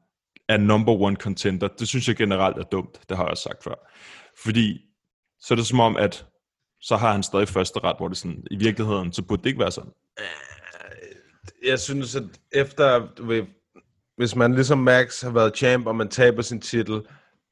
[0.48, 3.64] er number one contender, det synes jeg generelt er dumt, det har jeg også sagt
[3.64, 3.74] før.
[4.44, 4.80] Fordi
[5.40, 6.26] så er det som om, at
[6.80, 9.60] så har han stadig første ret, hvor det sådan, i virkeligheden, så burde det ikke
[9.60, 9.92] være sådan.
[10.20, 13.42] Øh, jeg synes, at efter, du ved,
[14.16, 17.02] hvis man ligesom Max har været champ, og man taber sin titel,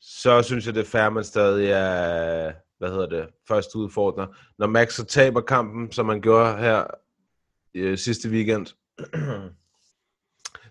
[0.00, 4.26] så synes jeg, det er fair, man stadig er, hvad hedder det, første udfordrer.
[4.58, 6.84] Når Max så taber kampen, som man gjorde her
[7.74, 8.66] øh, sidste weekend,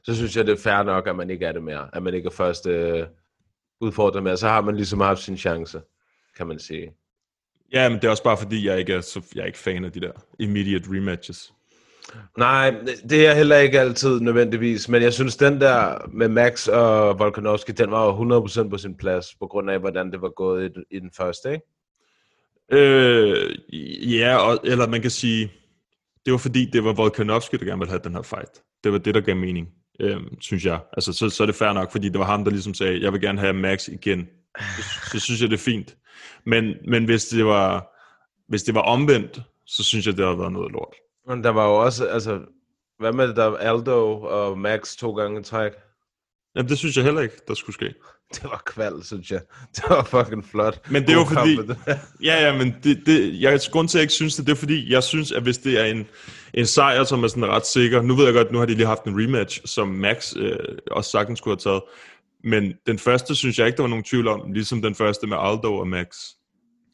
[0.06, 1.90] så synes jeg, det er fair nok, at man ikke er det mere.
[1.94, 3.08] At man ikke er første øh,
[3.82, 4.38] udfordrer mere.
[4.38, 5.82] Så har man ligesom haft sin chance,
[6.38, 6.94] kan man sige.
[7.74, 9.86] Ja, men det er også bare fordi, jeg ikke er, så, jeg er ikke fan
[9.86, 11.54] af de der immediate rematches.
[12.38, 12.76] Nej,
[13.10, 17.72] det er heller ikke altid nødvendigvis, men jeg synes, den der med Max og Volkanovski,
[17.72, 20.74] den var jo 100% på sin plads, på grund af, hvordan det var gået i,
[20.74, 21.66] den- i den første, ikke?
[22.72, 23.56] Øh,
[24.20, 25.52] ja, og, eller man kan sige,
[26.26, 28.62] det var fordi, det var Volkanovski, der gerne ville have den her fight.
[28.84, 29.68] Det var det, der gav mening,
[30.00, 30.80] øh, synes jeg.
[30.94, 33.14] Altså, så, så er det fair nok, fordi det var ham, der ligesom sagde, jeg
[33.14, 34.28] vil gerne have Max igen.
[34.60, 35.98] Så, så synes jeg, det er fint.
[36.46, 37.88] Men, men hvis, det var,
[38.48, 40.96] hvis det var omvendt, så synes jeg, det havde været noget lort.
[41.28, 42.40] Men der var jo også, altså,
[43.00, 45.72] hvad med det der Aldo og Max to gange i træk?
[46.56, 47.94] Jamen, det synes jeg heller ikke, der skulle ske.
[48.34, 49.42] Det var kval, synes jeg.
[49.76, 50.90] Det var fucking flot.
[50.90, 51.60] Men det er jo fordi,
[52.30, 54.56] ja, ja, men det, det, jeg, grund til, at jeg ikke synes det, det er
[54.56, 56.08] fordi, jeg synes, at hvis det er en,
[56.54, 58.88] en sejr, som er sådan ret sikker, nu ved jeg godt, nu har de lige
[58.88, 60.58] haft en rematch, som Max øh,
[60.92, 61.82] også sagtens skulle have taget,
[62.44, 65.38] men den første synes jeg ikke, der var nogen tvivl om, ligesom den første med
[65.40, 66.08] Aldo og Max.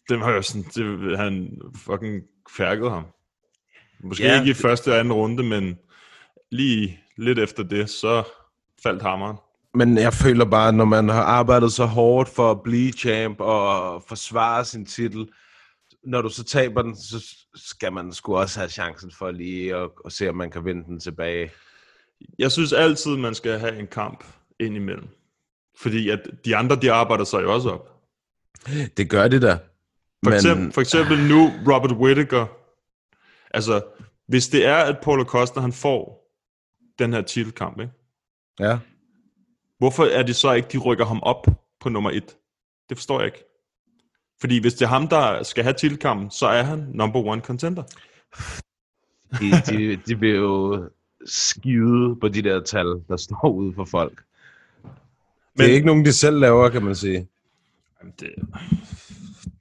[0.09, 2.21] Den var jo sådan, det, han fucking
[2.57, 3.03] færkede ham.
[4.03, 5.77] Måske Ja, ikke i første og anden runde, men
[6.51, 8.23] lige lidt efter det, så
[8.83, 9.37] faldt hammeren.
[9.73, 14.03] Men jeg føler bare, når man har arbejdet så hårdt for at blive champ og
[14.07, 15.27] forsvare sin titel,
[16.03, 19.89] når du så taber den, så skal man sgu også have chancen for lige at,
[20.05, 21.51] at se, om man kan vinde den tilbage.
[22.39, 24.23] Jeg synes altid, man skal have en kamp
[24.59, 25.07] ind imellem.
[25.79, 27.95] Fordi at de andre, de arbejder sig jo også op.
[28.97, 29.57] Det gør det da.
[30.23, 32.45] For, eksempel, for eksempel nu Robert Whittaker.
[33.51, 33.81] Altså,
[34.27, 36.29] hvis det er, at Paulo Costa, han får
[36.99, 37.93] den her titelkamp, ikke?
[38.59, 38.79] Ja.
[39.77, 41.47] hvorfor er det så ikke, de rykker ham op
[41.79, 42.37] på nummer et?
[42.89, 43.43] Det forstår jeg ikke.
[44.41, 47.83] Fordi hvis det er ham, der skal have titelkampen, så er han number one contender.
[49.39, 50.89] De, de, de bliver jo
[51.25, 54.23] skide på de der tal, der står ude for folk.
[55.59, 57.27] Men, det er ikke nogen, de selv laver, kan man sige.
[58.19, 58.29] Det,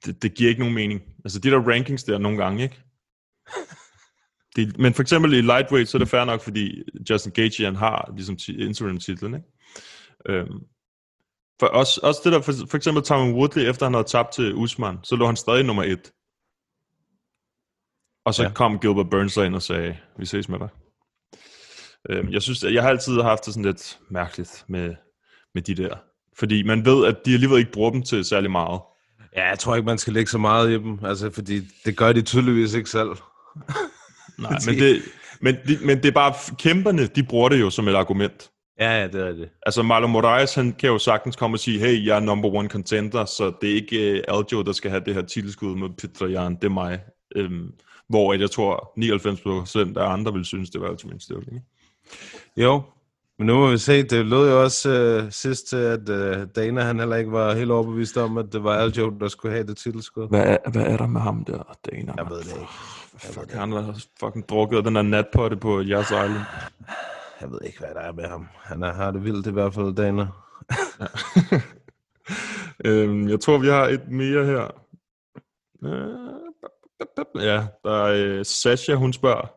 [0.05, 1.01] det, det giver ikke nogen mening.
[1.25, 2.83] Altså de der rankings der nogle gange, ikke?
[4.55, 7.75] Det, men for eksempel i lightweight, så er det fair nok, fordi Justin Gaethje, han
[7.75, 9.47] har ligesom ti- interim-titlen, ikke?
[10.29, 10.59] Øhm,
[11.59, 14.55] for også, også det der, for, for eksempel Tyron Woodley, efter han havde tabt til
[14.55, 16.11] Usman, så lå han stadig nummer et.
[18.25, 18.51] Og så ja.
[18.53, 20.69] kom Gilbert Burns ind og sagde, vi ses med dig.
[22.09, 24.95] Øhm, jeg synes, jeg har altid haft det sådan lidt mærkeligt med,
[25.55, 25.95] med de der.
[26.39, 28.79] Fordi man ved, at de alligevel ikke bruger dem til særlig meget.
[29.35, 32.13] Ja, jeg tror ikke, man skal lægge så meget i dem, altså, fordi det gør
[32.13, 33.09] de tydeligvis ikke selv.
[34.39, 35.01] Nej, men det,
[35.41, 38.51] men, de, men det er bare, kæmperne, de bruger det jo som et argument.
[38.79, 39.51] Ja, ja, det er rigtigt.
[39.65, 42.69] Altså Marlon Moraes, han kan jo sagtens komme og sige, hey, jeg er number one
[42.69, 46.55] contender, så det er ikke uh, Aljo, der skal have det her titelskud med Petrajan,
[46.55, 46.99] det er mig.
[47.35, 47.71] Øhm,
[48.09, 48.93] hvor at jeg tror,
[49.95, 51.53] 99% af andre vil synes, det var Støvling.
[51.53, 51.65] ikke?
[52.57, 52.81] Jo,
[53.39, 56.81] men nu må vi se, det lød jo også øh, sidst til, at øh, Dana
[56.81, 59.77] han heller ikke var helt overbevist om, at det var Aljo, der skulle have det
[59.77, 60.27] titelskud.
[60.27, 62.13] Hvad er, hvad er der med ham der, Dana?
[62.17, 62.67] Jeg ved det ikke.
[63.17, 66.45] Fuck, han har fucking drukket den der natpotte på Yas Island.
[67.41, 68.47] Jeg ved ikke, hvad der er med ham.
[68.57, 70.27] Han er, har det vildt i hvert fald, Dana.
[72.85, 74.67] øhm, jeg tror, vi har et mere her.
[75.83, 76.29] Øh,
[77.35, 79.53] Ja, der er øh, Sasha, hun spørger,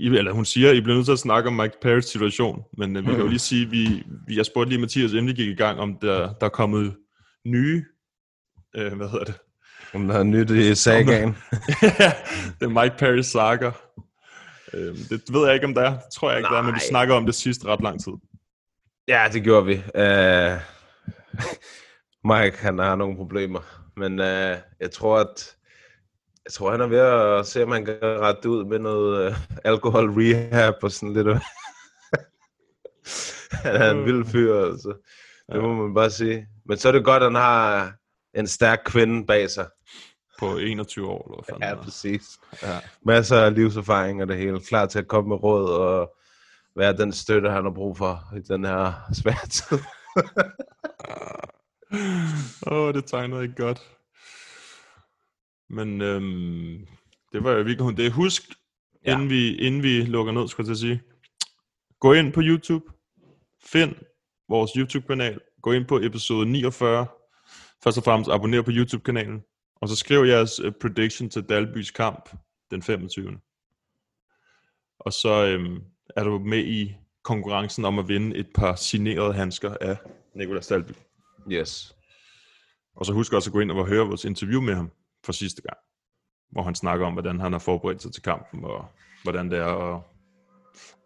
[0.00, 2.96] I, eller hun siger, I bliver nødt til at snakke om Mike Perrys situation, men
[2.96, 5.48] øh, vi kan jo lige sige, vi, vi har spurgt lige Mathias, inden vi gik
[5.48, 6.96] i gang, om der, der er kommet
[7.46, 7.84] nye,
[8.76, 9.34] øh, hvad hedder det?
[9.94, 11.28] Om der er nyt i sagaen.
[12.60, 13.70] det er Mike Perry saga.
[14.74, 15.90] Øh, det ved jeg ikke, om der er.
[15.90, 16.88] Det tror jeg ikke, der er, men vi Nej.
[16.88, 18.12] snakker om det sidste ret lang tid.
[19.08, 19.74] Ja, det gjorde vi.
[19.74, 20.58] Uh,
[22.30, 23.60] Mike, han har nogle problemer.
[23.96, 25.56] Men uh, jeg tror, at
[26.48, 29.36] jeg tror, han er ved at se, om han kan rette ud med noget uh,
[29.64, 31.28] alkohol rehab og sådan lidt.
[33.64, 34.94] han er en vild fyr, altså.
[35.52, 36.46] Det må man bare sige.
[36.66, 37.92] Men så er det godt, at han har
[38.34, 39.66] en stærk kvinde bag sig.
[40.38, 42.22] På 21 år, eller hvad Ja, præcis.
[42.62, 42.78] Ja.
[43.06, 44.60] Masser af livserfaring og det hele.
[44.60, 46.14] Klar til at komme med råd og
[46.76, 49.78] være den støtte, han har brug for i den her svære tid.
[52.66, 53.97] Åh, oh, det tegnede ikke godt.
[55.70, 56.86] Men øhm,
[57.32, 58.12] det var jo virkelig det.
[58.12, 58.42] Husk,
[59.06, 59.12] Ja.
[59.12, 61.02] inden, vi, inden vi lukker ned, skulle jeg til at sige.
[62.00, 62.84] Gå ind på YouTube.
[63.64, 63.94] Find
[64.48, 65.40] vores YouTube-kanal.
[65.62, 67.06] Gå ind på episode 49.
[67.84, 69.42] Først og fremmest abonner på YouTube-kanalen.
[69.80, 72.30] Og så skriv jeres uh, prediction til Dalbys kamp
[72.70, 73.38] den 25.
[75.00, 75.82] Og så øhm,
[76.16, 76.94] er du med i
[77.24, 79.96] konkurrencen om at vinde et par signerede handsker af
[80.34, 80.92] Nicolas Dalby.
[81.52, 81.96] Yes.
[82.96, 84.90] Og så husk også at gå ind og høre vores interview med ham
[85.28, 85.76] for sidste gang.
[86.52, 88.84] Hvor han snakker om, hvordan han har forberedt sig til kampen, og
[89.22, 90.02] hvordan det er, og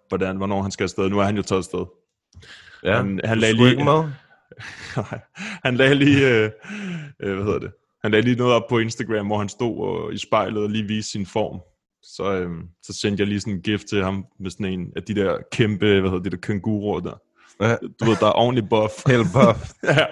[0.09, 1.09] hvordan, hvornår han skal afsted.
[1.11, 1.85] Nu er han jo taget afsted.
[2.85, 4.03] Ja, Han- han lagde lige- med.
[4.97, 5.21] Nej,
[5.65, 6.51] han lagde lige, øh,
[7.23, 7.73] øh, hvad hedder det?
[8.03, 10.85] Han lagde lige noget op på Instagram, hvor han stod og, i spejlet og lige
[10.85, 11.61] viste sin form.
[12.03, 12.51] Så, øh,
[12.83, 15.39] så sendte jeg lige sådan en gift til ham med sådan en af de der
[15.53, 17.15] kæmpe, hvad hedder det, der kænguruer der.
[17.61, 18.93] Ja, Du ved, der er ordentlig buff.
[19.07, 19.73] helt buff.
[19.99, 20.07] ja.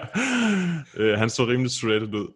[0.97, 2.27] øh, han så rimelig shredded ud.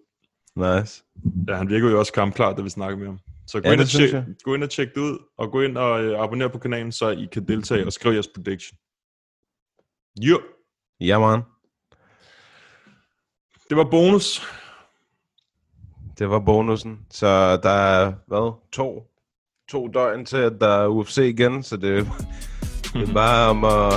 [0.56, 1.04] Nice.
[1.48, 3.20] Ja, han virker jo også kampklar, da vi snakker med ham.
[3.48, 5.78] Så gå, Ja, ind, og tjek, gå ind og tjek det ud, og gå ind
[5.78, 8.78] og øh, abonner på kanalen, så I kan deltage og skrive jeres prediction.
[10.22, 10.42] Jo,
[11.00, 11.42] Ja, man.
[13.70, 14.42] det var bonus.
[16.20, 17.00] Det var bonusen.
[17.12, 19.12] Så der er, hvad, to,
[19.70, 22.08] to døgn til, at der er UFC igen, så det,
[22.94, 23.94] det er bare om at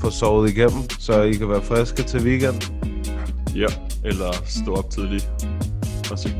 [0.00, 2.62] få sovet igennem, så I kan være friske til weekend.
[3.56, 3.66] Ja,
[4.08, 5.30] eller stå op tidligt.
[6.10, 6.36] Og se.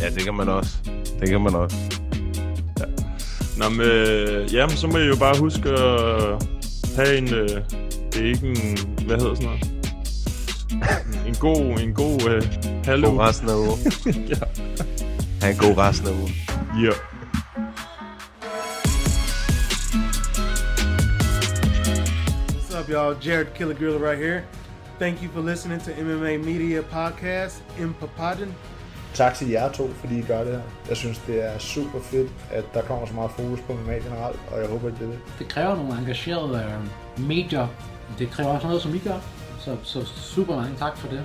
[0.00, 0.76] Ja, det kan man også.
[1.20, 1.76] Det kan man også.
[3.56, 6.42] Nå, men, øh, jamen, så må I jo bare huske at
[6.96, 7.48] have en, øh,
[8.12, 9.72] det er ikke en, hvad hedder sådan noget?
[11.26, 12.42] En god, en god øh,
[12.84, 13.78] halv God resten af ugen.
[14.32, 14.44] ja.
[15.42, 16.34] Ha' en god resten af ugen.
[16.84, 16.92] ja.
[22.48, 23.26] What's up, y'all?
[23.26, 24.42] Jared Killer Gorilla right here.
[25.02, 28.54] Thank you for listening to MMA Media Podcast in Papadon.
[29.14, 30.62] Tak til jer to, fordi I gør det her.
[30.88, 34.40] Jeg synes, det er super fedt, at der kommer så meget fokus på MMA generelt,
[34.50, 35.18] og jeg håber, at det er det.
[35.38, 36.64] det kræver nogle engagerede
[37.18, 37.68] øh, medier.
[38.18, 39.18] Det kræver også noget, som I gør.
[39.60, 41.24] Så, så super mange tak for det.